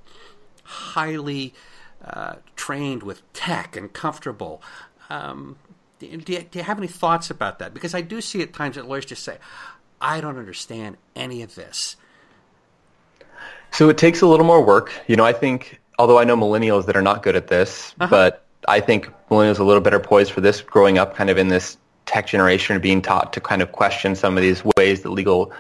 highly 0.64 1.54
uh, 2.04 2.36
trained 2.56 3.04
with 3.04 3.22
tech 3.34 3.76
and 3.76 3.92
comfortable 3.92 4.62
um, 5.10 5.58
do, 5.98 6.06
you, 6.06 6.18
do 6.18 6.48
you 6.54 6.64
have 6.64 6.78
any 6.78 6.88
thoughts 6.88 7.30
about 7.30 7.60
that? 7.60 7.74
Because 7.74 7.94
i 7.94 8.02
do 8.02 8.22
see 8.22 8.42
at 8.42 8.54
times 8.54 8.76
that 8.76 8.88
lawyers 8.88 9.06
just 9.06 9.24
say 9.24 9.38
i 10.02 10.22
don't 10.22 10.38
understand 10.38 10.98
any 11.16 11.42
of 11.42 11.56
this. 11.56 11.96
So 13.72 13.90
it 13.90 14.00
takes 14.00 14.22
a 14.22 14.28
little 14.28 14.46
more 14.46 14.64
work. 14.64 14.92
You 15.08 15.16
know 15.16 15.26
i 15.26 15.34
think 15.34 15.80
although 16.00 16.18
I 16.18 16.24
know 16.24 16.38
millennials 16.38 16.86
that 16.88 16.98
are 16.98 17.02
not 17.04 17.22
good 17.22 17.36
at 17.36 17.50
this, 17.50 17.94
uh-huh. 18.00 18.10
but 18.10 18.46
I 18.68 18.80
think 18.80 19.12
millennials 19.30 19.60
a 19.60 19.64
little 19.64 19.82
better 19.82 20.00
poised 20.00 20.32
for 20.32 20.42
this, 20.42 20.62
growing 20.62 20.98
up 20.98 21.16
kind 21.16 21.30
of 21.30 21.38
in 21.38 21.48
this 21.48 21.78
tech 22.06 22.28
generation, 22.28 22.74
and 22.74 22.82
being 22.82 23.02
taught 23.02 23.34
to 23.34 23.42
kind 23.42 23.62
of 23.62 23.72
question 23.72 24.16
some 24.16 24.38
of 24.38 24.44
these 24.44 24.64
ways 24.78 25.02
that 25.04 25.10
legal, 25.10 25.52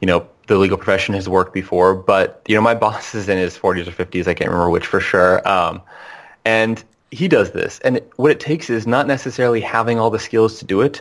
you 0.00 0.06
know, 0.06 0.28
the 0.46 0.56
legal 0.56 0.76
profession 0.76 1.14
has 1.14 1.28
worked 1.28 1.52
before. 1.52 1.94
But 1.94 2.42
you 2.46 2.54
know, 2.54 2.60
my 2.60 2.74
boss 2.86 3.14
is 3.14 3.28
in 3.28 3.38
his 3.38 3.56
40s 3.56 3.86
or 3.86 3.92
50s. 3.92 4.26
I 4.26 4.34
can't 4.34 4.50
remember 4.50 4.70
which 4.70 4.86
for 4.86 5.00
sure. 5.00 5.46
Um, 5.48 5.80
and 6.44 6.82
he 7.10 7.28
does 7.28 7.52
this, 7.52 7.78
and 7.80 8.00
what 8.16 8.30
it 8.30 8.40
takes 8.40 8.68
is 8.68 8.86
not 8.86 9.06
necessarily 9.06 9.60
having 9.60 9.98
all 9.98 10.10
the 10.10 10.18
skills 10.18 10.58
to 10.58 10.64
do 10.64 10.82
it, 10.82 11.00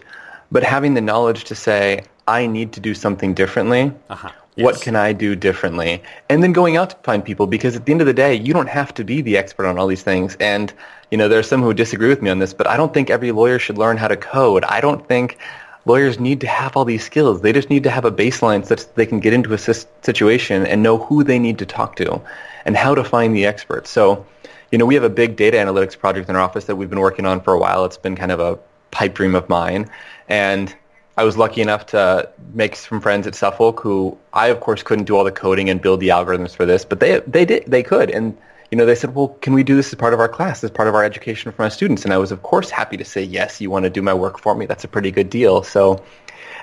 but 0.51 0.63
having 0.63 0.93
the 0.93 1.01
knowledge 1.01 1.43
to 1.45 1.55
say, 1.55 2.03
I 2.27 2.45
need 2.45 2.73
to 2.73 2.79
do 2.79 2.93
something 2.93 3.33
differently. 3.33 3.91
Uh-huh. 4.09 4.31
Yes. 4.55 4.65
What 4.65 4.81
can 4.81 4.95
I 4.95 5.13
do 5.13 5.35
differently? 5.35 6.01
And 6.29 6.41
then 6.41 6.51
going 6.51 6.77
out 6.77 6.89
to 6.89 6.95
find 7.03 7.23
people 7.23 7.45
because 7.45 7.75
at 7.75 7.85
the 7.85 7.91
end 7.91 8.01
of 8.01 8.07
the 8.07 8.13
day, 8.13 8.33
you 8.33 8.53
don't 8.53 8.69
have 8.69 8.91
to 8.95 9.03
be 9.03 9.21
the 9.21 9.37
expert 9.37 9.67
on 9.67 9.77
all 9.77 9.85
these 9.85 10.01
things. 10.01 10.35
And, 10.39 10.73
you 11.11 11.17
know, 11.17 11.27
there 11.27 11.39
are 11.39 11.43
some 11.43 11.61
who 11.61 11.73
disagree 11.73 12.09
with 12.09 12.21
me 12.21 12.29
on 12.29 12.39
this, 12.39 12.53
but 12.53 12.67
I 12.67 12.77
don't 12.77 12.93
think 12.93 13.09
every 13.09 13.31
lawyer 13.31 13.59
should 13.59 13.77
learn 13.77 13.97
how 13.97 14.07
to 14.07 14.17
code. 14.17 14.63
I 14.65 14.81
don't 14.81 15.07
think 15.07 15.37
lawyers 15.85 16.19
need 16.19 16.41
to 16.41 16.47
have 16.47 16.75
all 16.75 16.85
these 16.85 17.03
skills. 17.03 17.41
They 17.41 17.53
just 17.53 17.69
need 17.69 17.83
to 17.83 17.89
have 17.89 18.05
a 18.05 18.11
baseline 18.11 18.65
such 18.65 18.79
that 18.79 18.95
they 18.95 19.05
can 19.05 19.19
get 19.19 19.33
into 19.33 19.53
a 19.53 19.57
situation 19.57 20.65
and 20.65 20.83
know 20.83 20.97
who 20.97 21.23
they 21.23 21.39
need 21.39 21.57
to 21.59 21.65
talk 21.65 21.95
to 21.97 22.21
and 22.65 22.75
how 22.75 22.93
to 22.93 23.03
find 23.03 23.35
the 23.35 23.45
experts. 23.45 23.89
So, 23.89 24.25
you 24.71 24.77
know, 24.77 24.85
we 24.85 24.95
have 24.95 25.05
a 25.05 25.09
big 25.09 25.37
data 25.37 25.57
analytics 25.57 25.97
project 25.97 26.29
in 26.29 26.35
our 26.35 26.41
office 26.41 26.65
that 26.65 26.75
we've 26.75 26.89
been 26.89 26.99
working 26.99 27.25
on 27.25 27.39
for 27.39 27.53
a 27.53 27.59
while. 27.59 27.85
It's 27.85 27.97
been 27.97 28.17
kind 28.17 28.31
of 28.31 28.41
a 28.41 28.59
pipe 28.91 29.13
dream 29.13 29.33
of 29.33 29.47
mine. 29.47 29.89
And 30.27 30.75
I 31.17 31.23
was 31.23 31.37
lucky 31.37 31.61
enough 31.61 31.87
to 31.87 32.29
make 32.53 32.75
some 32.75 33.01
friends 33.01 33.25
at 33.25 33.33
Suffolk 33.33 33.79
who 33.79 34.17
I, 34.33 34.47
of 34.47 34.59
course, 34.59 34.83
couldn't 34.83 35.05
do 35.05 35.15
all 35.15 35.23
the 35.23 35.31
coding 35.31 35.69
and 35.69 35.81
build 35.81 35.99
the 35.99 36.09
algorithms 36.09 36.55
for 36.55 36.65
this, 36.65 36.85
but 36.85 36.99
they 36.99 37.21
they 37.21 37.43
did 37.43 37.63
they 37.65 37.81
could, 37.81 38.11
and 38.11 38.37
you 38.71 38.77
know 38.77 38.85
they 38.85 38.95
said, 38.95 39.15
well, 39.15 39.29
can 39.41 39.53
we 39.53 39.63
do 39.63 39.75
this 39.75 39.87
as 39.87 39.95
part 39.95 40.13
of 40.13 40.19
our 40.19 40.27
class, 40.27 40.63
as 40.63 40.71
part 40.71 40.87
of 40.87 40.95
our 40.95 41.03
education 41.03 41.51
for 41.51 41.61
my 41.61 41.69
students? 41.69 42.03
And 42.03 42.13
I 42.13 42.17
was, 42.17 42.31
of 42.31 42.43
course, 42.43 42.69
happy 42.69 42.97
to 42.97 43.05
say 43.05 43.23
yes. 43.23 43.61
You 43.61 43.69
want 43.69 43.83
to 43.83 43.89
do 43.89 44.01
my 44.01 44.13
work 44.13 44.39
for 44.39 44.55
me? 44.55 44.65
That's 44.65 44.83
a 44.83 44.87
pretty 44.87 45.11
good 45.11 45.29
deal. 45.29 45.63
So, 45.63 46.03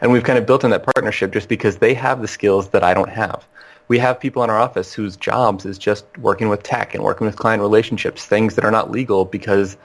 and 0.01 0.13
we've 0.13 0.25
kind 0.25 0.39
of 0.39 0.47
built 0.47 0.65
in 0.65 0.71
that 0.71 0.85
partnership 0.85 1.33
just 1.33 1.49
because 1.49 1.79
they 1.79 1.95
have 1.95 2.21
the 2.21 2.29
skills 2.29 2.69
that 2.71 2.85
I 2.85 2.93
don't 2.93 3.09
have. 3.09 3.45
We 3.89 3.99
have 3.99 4.19
people 4.19 4.43
in 4.43 4.51
our 4.51 4.59
office 4.59 4.93
whose 4.93 5.17
jobs 5.17 5.67
is 5.67 5.79
just 5.79 6.05
working 6.19 6.49
with 6.49 6.63
tech 6.63 6.95
and 6.95 7.05
working 7.05 7.27
with 7.27 7.37
client 7.37 7.63
relationships, 7.63 8.25
things 8.25 8.55
that 8.55 8.65
are 8.65 8.71
not 8.71 8.91
legal 8.91 9.25
because 9.25 9.77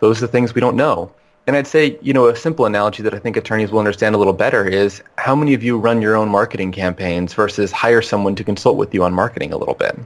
those 0.00 0.18
are 0.18 0.26
the 0.26 0.32
things 0.32 0.54
we 0.54 0.60
don't 0.60 0.76
know. 0.76 1.12
And 1.46 1.56
I'd 1.56 1.66
say, 1.66 1.98
you 2.02 2.12
know, 2.12 2.28
a 2.28 2.36
simple 2.36 2.66
analogy 2.66 3.02
that 3.02 3.14
I 3.14 3.18
think 3.18 3.36
attorneys 3.36 3.72
will 3.72 3.80
understand 3.80 4.14
a 4.14 4.18
little 4.18 4.32
better 4.32 4.64
is 4.64 5.02
how 5.18 5.34
many 5.34 5.54
of 5.54 5.62
you 5.62 5.76
run 5.76 6.00
your 6.00 6.14
own 6.14 6.28
marketing 6.28 6.70
campaigns 6.70 7.34
versus 7.34 7.72
hire 7.72 8.02
someone 8.02 8.36
to 8.36 8.44
consult 8.44 8.76
with 8.76 8.94
you 8.94 9.02
on 9.02 9.12
marketing 9.12 9.52
a 9.52 9.56
little 9.56 9.74
bit? 9.74 9.98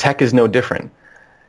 Tech 0.00 0.20
is 0.20 0.34
no 0.34 0.46
different. 0.46 0.90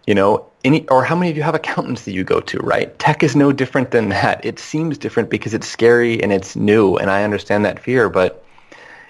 You 0.08 0.16
know, 0.16 0.48
any 0.64 0.88
or 0.90 1.04
how 1.04 1.16
many 1.16 1.32
of 1.32 1.38
you 1.38 1.44
have 1.44 1.56
accountants 1.56 2.06
that 2.06 2.12
you 2.12 2.24
go 2.24 2.40
to, 2.42 2.58
right? 2.60 2.98
Tech 3.00 3.24
is 3.24 3.36
no 3.36 3.52
different 3.52 3.92
than 3.92 4.10
that. 4.10 4.44
It 4.44 4.60
seems 4.60 4.98
different 4.98 5.30
because 5.30 5.54
it's 5.54 5.68
scary 5.68 6.22
and 6.22 6.32
it's 6.32 6.56
new, 6.56 6.98
and 6.98 7.10
I 7.10 7.24
understand 7.24 7.66
that 7.66 7.80
fear, 7.80 8.10
but 8.10 8.44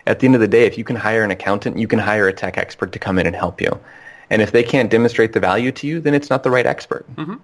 at 0.08 0.20
the 0.20 0.26
end 0.26 0.36
of 0.36 0.42
the 0.42 0.48
day, 0.48 0.66
if 0.66 0.78
you 0.78 0.84
can 0.84 0.96
hire 0.96 1.24
an 1.24 1.32
accountant, 1.32 1.78
you 1.78 1.88
can 1.88 2.00
hire 2.00 2.28
a 2.28 2.34
tech 2.34 2.58
expert 2.58 2.92
to 2.92 3.00
come 3.00 3.20
in 3.20 3.28
and 3.28 3.36
help 3.36 3.62
you. 3.62 3.80
And 4.30 4.42
if 4.42 4.52
they 4.52 4.64
can't 4.64 4.90
demonstrate 4.90 5.34
the 5.34 5.40
value 5.40 5.72
to 5.74 5.88
you, 5.88 6.00
then 6.00 6.14
it's 6.14 6.30
not 6.30 6.44
the 6.44 6.52
right 6.52 6.66
expert. 6.66 7.06
Mm-hmm 7.16 7.36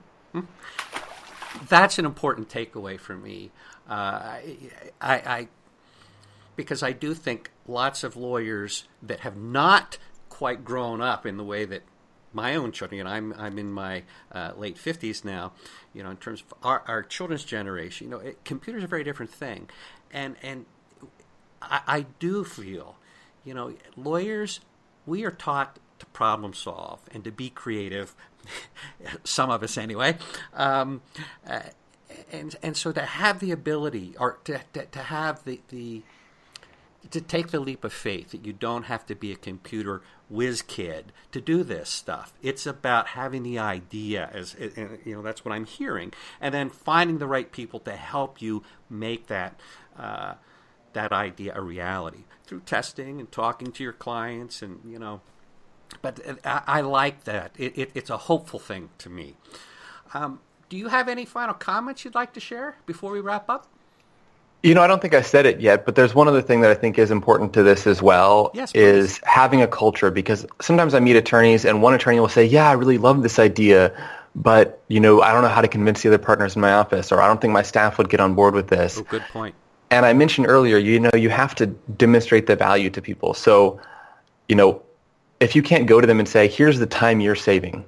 that's 1.67 1.99
an 1.99 2.05
important 2.05 2.49
takeaway 2.49 2.99
for 2.99 3.15
me. 3.15 3.51
Uh, 3.89 3.93
I, 3.93 4.57
I, 5.01 5.15
I, 5.15 5.47
because 6.55 6.83
I 6.83 6.91
do 6.91 7.13
think 7.13 7.51
lots 7.67 8.03
of 8.03 8.15
lawyers 8.15 8.85
that 9.01 9.21
have 9.21 9.37
not 9.37 9.97
quite 10.37 10.63
grown 10.63 11.01
up 11.01 11.25
in 11.25 11.35
the 11.35 11.43
way 11.43 11.65
that 11.65 11.81
my 12.31 12.55
own 12.55 12.71
children, 12.71 12.99
and 12.99 13.09
I'm 13.09 13.33
I'm 13.39 13.57
in 13.57 13.71
my 13.71 14.03
uh, 14.31 14.51
late 14.55 14.77
fifties 14.77 15.25
now. 15.25 15.53
You 15.95 16.03
know, 16.03 16.11
in 16.11 16.17
terms 16.17 16.43
of 16.43 16.53
our, 16.63 16.83
our 16.87 17.01
children's 17.01 17.43
generation, 17.43 18.05
you 18.05 18.11
know, 18.11 18.19
it, 18.19 18.45
computers 18.45 18.83
are 18.83 18.85
a 18.85 18.89
very 18.89 19.03
different 19.03 19.31
thing, 19.31 19.67
and 20.11 20.35
and 20.43 20.67
I, 21.59 21.81
I 21.87 22.05
do 22.19 22.43
feel, 22.43 22.97
you 23.43 23.55
know, 23.55 23.73
lawyers 23.95 24.59
we 25.07 25.25
are 25.25 25.31
taught 25.31 25.79
to 25.97 26.05
problem 26.07 26.53
solve 26.53 26.99
and 27.11 27.23
to 27.23 27.31
be 27.31 27.49
creative 27.49 28.13
some 29.23 29.49
of 29.49 29.63
us 29.63 29.75
anyway. 29.75 30.17
Um, 30.53 31.01
uh, 31.49 31.61
and 32.31 32.55
and 32.61 32.77
so 32.77 32.91
to 32.91 33.01
have 33.01 33.39
the 33.39 33.49
ability 33.49 34.13
or 34.19 34.37
to 34.43 34.61
to, 34.73 34.85
to 34.85 34.99
have 34.99 35.45
the, 35.45 35.61
the 35.69 36.03
to 37.09 37.21
take 37.21 37.49
the 37.49 37.59
leap 37.59 37.83
of 37.83 37.93
faith 37.93 38.31
that 38.31 38.45
you 38.45 38.53
don't 38.53 38.83
have 38.83 39.05
to 39.05 39.15
be 39.15 39.31
a 39.31 39.35
computer 39.35 40.01
whiz 40.29 40.61
kid 40.61 41.13
to 41.31 41.39
do 41.39 41.63
this 41.63 41.89
stuff. 41.89 42.33
It's 42.41 42.65
about 42.65 43.09
having 43.09 43.43
the 43.43 43.59
idea, 43.59 44.29
as 44.33 44.55
you 45.05 45.15
know, 45.15 45.21
that's 45.21 45.45
what 45.45 45.53
I'm 45.53 45.65
hearing, 45.65 46.13
and 46.41 46.53
then 46.53 46.69
finding 46.69 47.19
the 47.19 47.27
right 47.27 47.51
people 47.51 47.79
to 47.81 47.95
help 47.95 48.41
you 48.41 48.63
make 48.89 49.27
that 49.27 49.59
uh, 49.97 50.33
that 50.93 51.13
idea 51.13 51.53
a 51.55 51.61
reality 51.61 52.23
through 52.45 52.61
testing 52.61 53.19
and 53.19 53.31
talking 53.31 53.71
to 53.71 53.83
your 53.83 53.93
clients, 53.93 54.61
and 54.61 54.79
you 54.85 54.99
know, 54.99 55.21
but 56.01 56.19
I, 56.43 56.61
I 56.67 56.81
like 56.81 57.23
that. 57.25 57.51
It, 57.57 57.77
it, 57.77 57.91
it's 57.93 58.09
a 58.09 58.17
hopeful 58.17 58.59
thing 58.59 58.89
to 58.97 59.09
me. 59.09 59.35
Um, 60.13 60.39
do 60.69 60.77
you 60.77 60.89
have 60.89 61.07
any 61.07 61.25
final 61.25 61.53
comments 61.53 62.03
you'd 62.03 62.15
like 62.15 62.33
to 62.33 62.39
share 62.39 62.77
before 62.85 63.11
we 63.11 63.21
wrap 63.21 63.49
up? 63.49 63.67
You 64.63 64.73
know, 64.73 64.81
I 64.81 64.87
don't 64.87 65.01
think 65.01 65.13
I 65.13 65.21
said 65.21 65.45
it 65.45 65.61
yet, 65.61 65.85
but 65.85 65.95
there's 65.95 66.15
one 66.15 66.27
other 66.27 66.41
thing 66.41 66.61
that 66.61 66.71
I 66.71 66.73
think 66.73 66.97
is 66.97 67.11
important 67.11 67.53
to 67.53 67.63
this 67.63 67.85
as 67.85 68.01
well 68.01 68.51
yes, 68.53 68.73
is 68.73 69.21
having 69.23 69.61
a 69.61 69.67
culture 69.67 70.09
because 70.11 70.45
sometimes 70.61 70.93
I 70.93 70.99
meet 70.99 71.15
attorneys 71.15 71.63
and 71.63 71.81
one 71.81 71.93
attorney 71.93 72.19
will 72.19 72.27
say, 72.27 72.43
"Yeah, 72.43 72.67
I 72.69 72.73
really 72.73 72.97
love 72.97 73.21
this 73.21 73.39
idea, 73.39 73.93
but 74.35 74.81
you 74.87 74.99
know, 74.99 75.21
I 75.21 75.31
don't 75.31 75.43
know 75.43 75.47
how 75.47 75.61
to 75.61 75.67
convince 75.67 76.01
the 76.01 76.09
other 76.09 76.17
partners 76.17 76.55
in 76.55 76.61
my 76.61 76.73
office 76.73 77.11
or 77.11 77.21
I 77.21 77.27
don't 77.27 77.39
think 77.39 77.53
my 77.53 77.61
staff 77.61 77.97
would 77.97 78.09
get 78.09 78.19
on 78.19 78.33
board 78.33 78.55
with 78.55 78.67
this." 78.67 78.97
Oh, 78.97 79.03
good 79.03 79.23
point. 79.31 79.53
And 79.89 80.05
I 80.05 80.13
mentioned 80.13 80.47
earlier, 80.47 80.77
you 80.77 80.99
know, 80.99 81.11
you 81.13 81.29
have 81.29 81.55
to 81.55 81.67
demonstrate 81.67 82.47
the 82.47 82.55
value 82.55 82.89
to 82.89 83.01
people. 83.01 83.33
So, 83.33 83.79
you 84.49 84.55
know, 84.55 84.81
if 85.39 85.55
you 85.55 85.61
can't 85.61 85.87
go 85.87 86.01
to 86.01 86.07
them 86.07 86.19
and 86.19 86.27
say, 86.27 86.47
here's 86.47 86.79
the 86.79 86.85
time 86.85 87.19
you're 87.19 87.35
saving, 87.35 87.85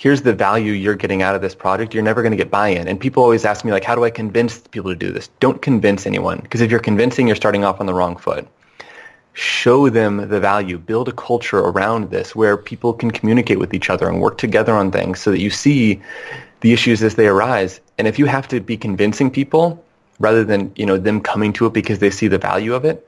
here's 0.00 0.22
the 0.22 0.32
value 0.32 0.72
you're 0.72 0.94
getting 0.94 1.20
out 1.20 1.34
of 1.34 1.42
this 1.42 1.54
project, 1.54 1.92
you're 1.92 2.02
never 2.02 2.22
going 2.22 2.30
to 2.30 2.36
get 2.36 2.50
buy-in. 2.50 2.88
And 2.88 2.98
people 2.98 3.22
always 3.22 3.44
ask 3.44 3.66
me, 3.66 3.70
like, 3.70 3.84
how 3.84 3.94
do 3.94 4.02
I 4.02 4.08
convince 4.08 4.56
people 4.58 4.90
to 4.90 4.96
do 4.96 5.12
this? 5.12 5.28
Don't 5.40 5.60
convince 5.60 6.06
anyone, 6.06 6.40
because 6.40 6.62
if 6.62 6.70
you're 6.70 6.80
convincing, 6.80 7.26
you're 7.26 7.36
starting 7.36 7.64
off 7.64 7.80
on 7.80 7.86
the 7.86 7.92
wrong 7.92 8.16
foot. 8.16 8.48
Show 9.34 9.90
them 9.90 10.26
the 10.30 10.40
value. 10.40 10.78
Build 10.78 11.10
a 11.10 11.12
culture 11.12 11.58
around 11.58 12.10
this 12.10 12.34
where 12.34 12.56
people 12.56 12.94
can 12.94 13.10
communicate 13.10 13.58
with 13.58 13.74
each 13.74 13.90
other 13.90 14.08
and 14.08 14.22
work 14.22 14.38
together 14.38 14.72
on 14.72 14.90
things 14.90 15.20
so 15.20 15.30
that 15.30 15.40
you 15.40 15.50
see 15.50 16.00
the 16.62 16.72
issues 16.72 17.02
as 17.02 17.16
they 17.16 17.26
arise. 17.26 17.78
And 17.98 18.08
if 18.08 18.18
you 18.18 18.24
have 18.24 18.48
to 18.48 18.58
be 18.58 18.78
convincing 18.78 19.30
people 19.30 19.84
rather 20.18 20.44
than 20.44 20.72
you 20.76 20.86
know 20.86 20.96
them 20.96 21.20
coming 21.20 21.52
to 21.54 21.66
it 21.66 21.74
because 21.74 21.98
they 21.98 22.10
see 22.10 22.26
the 22.26 22.38
value 22.38 22.72
of 22.74 22.86
it, 22.86 23.06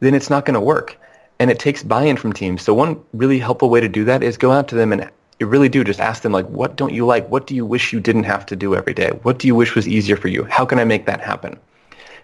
then 0.00 0.14
it's 0.14 0.30
not 0.30 0.44
going 0.44 0.54
to 0.54 0.60
work. 0.60 0.98
And 1.38 1.48
it 1.48 1.60
takes 1.60 1.84
buy-in 1.84 2.16
from 2.16 2.32
teams. 2.32 2.62
So 2.62 2.74
one 2.74 3.00
really 3.12 3.38
helpful 3.38 3.70
way 3.70 3.80
to 3.80 3.88
do 3.88 4.04
that 4.06 4.24
is 4.24 4.36
go 4.36 4.50
out 4.50 4.66
to 4.68 4.74
them 4.74 4.92
and 4.92 5.08
you 5.38 5.46
really 5.46 5.68
do 5.68 5.84
just 5.84 6.00
ask 6.00 6.22
them 6.22 6.32
like, 6.32 6.46
what 6.46 6.76
don't 6.76 6.92
you 6.92 7.06
like? 7.06 7.28
What 7.28 7.46
do 7.46 7.54
you 7.54 7.64
wish 7.64 7.92
you 7.92 8.00
didn't 8.00 8.24
have 8.24 8.44
to 8.46 8.56
do 8.56 8.74
every 8.74 8.94
day? 8.94 9.10
What 9.22 9.38
do 9.38 9.46
you 9.46 9.54
wish 9.54 9.74
was 9.74 9.86
easier 9.86 10.16
for 10.16 10.28
you? 10.28 10.44
How 10.44 10.64
can 10.64 10.78
I 10.78 10.84
make 10.84 11.06
that 11.06 11.20
happen? 11.20 11.58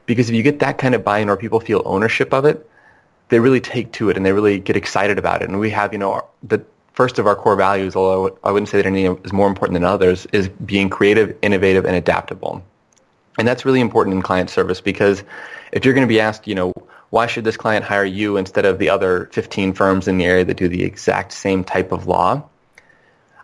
Because 0.06 0.28
if 0.28 0.34
you 0.34 0.42
get 0.42 0.58
that 0.58 0.78
kind 0.78 0.94
of 0.94 1.04
buy-in 1.04 1.28
or 1.28 1.36
people 1.36 1.60
feel 1.60 1.82
ownership 1.84 2.32
of 2.32 2.44
it, 2.44 2.68
they 3.28 3.40
really 3.40 3.60
take 3.60 3.92
to 3.92 4.10
it 4.10 4.16
and 4.16 4.26
they 4.26 4.32
really 4.32 4.58
get 4.58 4.76
excited 4.76 5.18
about 5.18 5.42
it. 5.42 5.48
And 5.48 5.58
we 5.60 5.70
have, 5.70 5.92
you 5.92 5.98
know, 5.98 6.24
the 6.42 6.62
first 6.92 7.18
of 7.18 7.26
our 7.26 7.36
core 7.36 7.56
values, 7.56 7.96
although 7.96 8.36
I 8.44 8.50
wouldn't 8.50 8.68
say 8.68 8.78
that 8.78 8.86
any 8.86 9.06
is 9.06 9.32
more 9.32 9.48
important 9.48 9.74
than 9.74 9.84
others, 9.84 10.26
is 10.32 10.48
being 10.48 10.90
creative, 10.90 11.36
innovative, 11.40 11.84
and 11.84 11.96
adaptable. 11.96 12.62
And 13.38 13.48
that's 13.48 13.64
really 13.64 13.80
important 13.80 14.14
in 14.14 14.22
client 14.22 14.50
service 14.50 14.80
because 14.80 15.24
if 15.72 15.84
you're 15.84 15.94
going 15.94 16.06
to 16.06 16.12
be 16.12 16.20
asked, 16.20 16.46
you 16.46 16.54
know, 16.54 16.72
why 17.10 17.26
should 17.26 17.44
this 17.44 17.56
client 17.56 17.84
hire 17.84 18.04
you 18.04 18.36
instead 18.36 18.64
of 18.64 18.78
the 18.78 18.90
other 18.90 19.28
15 19.32 19.72
firms 19.72 20.06
in 20.08 20.18
the 20.18 20.24
area 20.24 20.44
that 20.44 20.56
do 20.56 20.68
the 20.68 20.84
exact 20.84 21.32
same 21.32 21.64
type 21.64 21.92
of 21.92 22.06
law? 22.06 22.42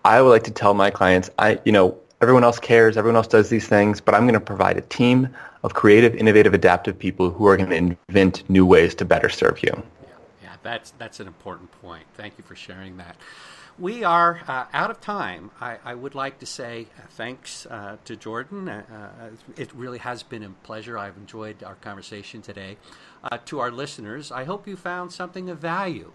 I 0.05 0.23
would 0.23 0.31
like 0.31 0.45
to 0.45 0.51
tell 0.51 0.75
my 0.75 0.91
clients, 0.91 1.31
I, 1.39 1.61
you 1.65 1.73
know, 1.73 1.99
everyone 2.21 2.45
else 2.45 2.59
cares, 2.59 2.97
everyone 2.97 3.17
else 3.17 3.27
does 3.27 3.49
these 3.49 3.67
things, 3.67 4.01
but 4.01 4.15
I'm 4.15 4.23
going 4.23 4.35
to 4.35 4.41
provide 4.41 4.77
a 4.77 4.83
team 4.83 5.29
of 5.63 5.75
creative, 5.75 6.15
innovative, 6.15 6.55
adaptive 6.55 6.99
people 6.99 7.31
who 7.31 7.47
are 7.47 7.57
going 7.57 7.71
to 7.71 7.97
invent 8.09 8.49
new 8.49 8.65
ways 8.65 8.95
to 8.97 9.05
better 9.05 9.29
serve 9.29 9.63
you. 9.63 9.73
Yeah, 10.03 10.09
yeah 10.43 10.53
that's 10.63 10.93
that's 10.93 11.21
an 11.21 11.27
important 11.27 11.71
point. 11.83 12.05
Thank 12.15 12.39
you 12.39 12.45
for 12.45 12.55
sharing 12.55 12.97
that. 12.97 13.17
We 13.79 14.05
are 14.05 14.41
uh, 14.47 14.67
out 14.75 14.91
of 14.91 15.01
time. 15.01 15.51
I, 15.59 15.79
I, 15.83 15.95
would 15.95 16.15
like 16.15 16.39
to 16.41 16.47
say 16.47 16.89
uh, 16.99 17.03
thanks 17.11 17.65
uh, 17.65 17.97
to 18.05 18.15
Jordan. 18.15 18.69
Uh, 18.69 18.83
uh, 18.93 19.53
it 19.57 19.73
really 19.75 19.97
has 19.99 20.23
been 20.23 20.43
a 20.43 20.51
pleasure. 20.51 20.99
I've 20.99 21.17
enjoyed 21.17 21.63
our 21.63 21.77
conversation 21.77 22.43
today. 22.43 22.77
Uh, 23.25 23.39
to 23.47 23.59
our 23.59 23.71
listeners, 23.71 24.31
I 24.31 24.45
hope 24.45 24.69
you 24.69 24.77
found 24.77 25.13
something 25.13 25.49
of 25.49 25.59
value 25.59 26.13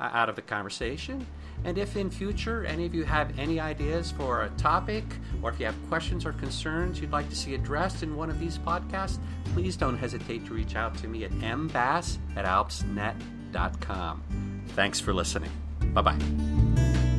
Uh, 0.00 0.08
out 0.14 0.30
of 0.30 0.36
the 0.36 0.40
conversation. 0.40 1.26
And 1.64 1.76
if 1.76 1.94
in 1.94 2.08
future 2.08 2.64
any 2.64 2.86
of 2.86 2.94
you 2.94 3.04
have 3.04 3.38
any 3.38 3.60
ideas 3.60 4.10
for 4.12 4.44
a 4.44 4.48
topic, 4.56 5.04
or 5.42 5.50
if 5.50 5.60
you 5.60 5.66
have 5.66 5.74
questions 5.90 6.24
or 6.24 6.32
concerns 6.32 6.98
you'd 6.98 7.12
like 7.12 7.28
to 7.28 7.36
see 7.36 7.54
addressed 7.54 8.02
in 8.02 8.16
one 8.16 8.30
of 8.30 8.40
these 8.40 8.56
podcasts, 8.56 9.18
please 9.52 9.76
don't 9.76 9.98
hesitate 9.98 10.46
to 10.46 10.54
reach 10.54 10.74
out 10.74 10.96
to 10.98 11.06
me 11.06 11.24
at 11.24 11.32
mbass 11.32 12.16
at 12.34 12.46
alpsnet.com. 12.46 14.22
Thanks 14.68 15.00
for 15.00 15.12
listening. 15.12 15.50
Bye 15.92 16.00
bye. 16.00 17.09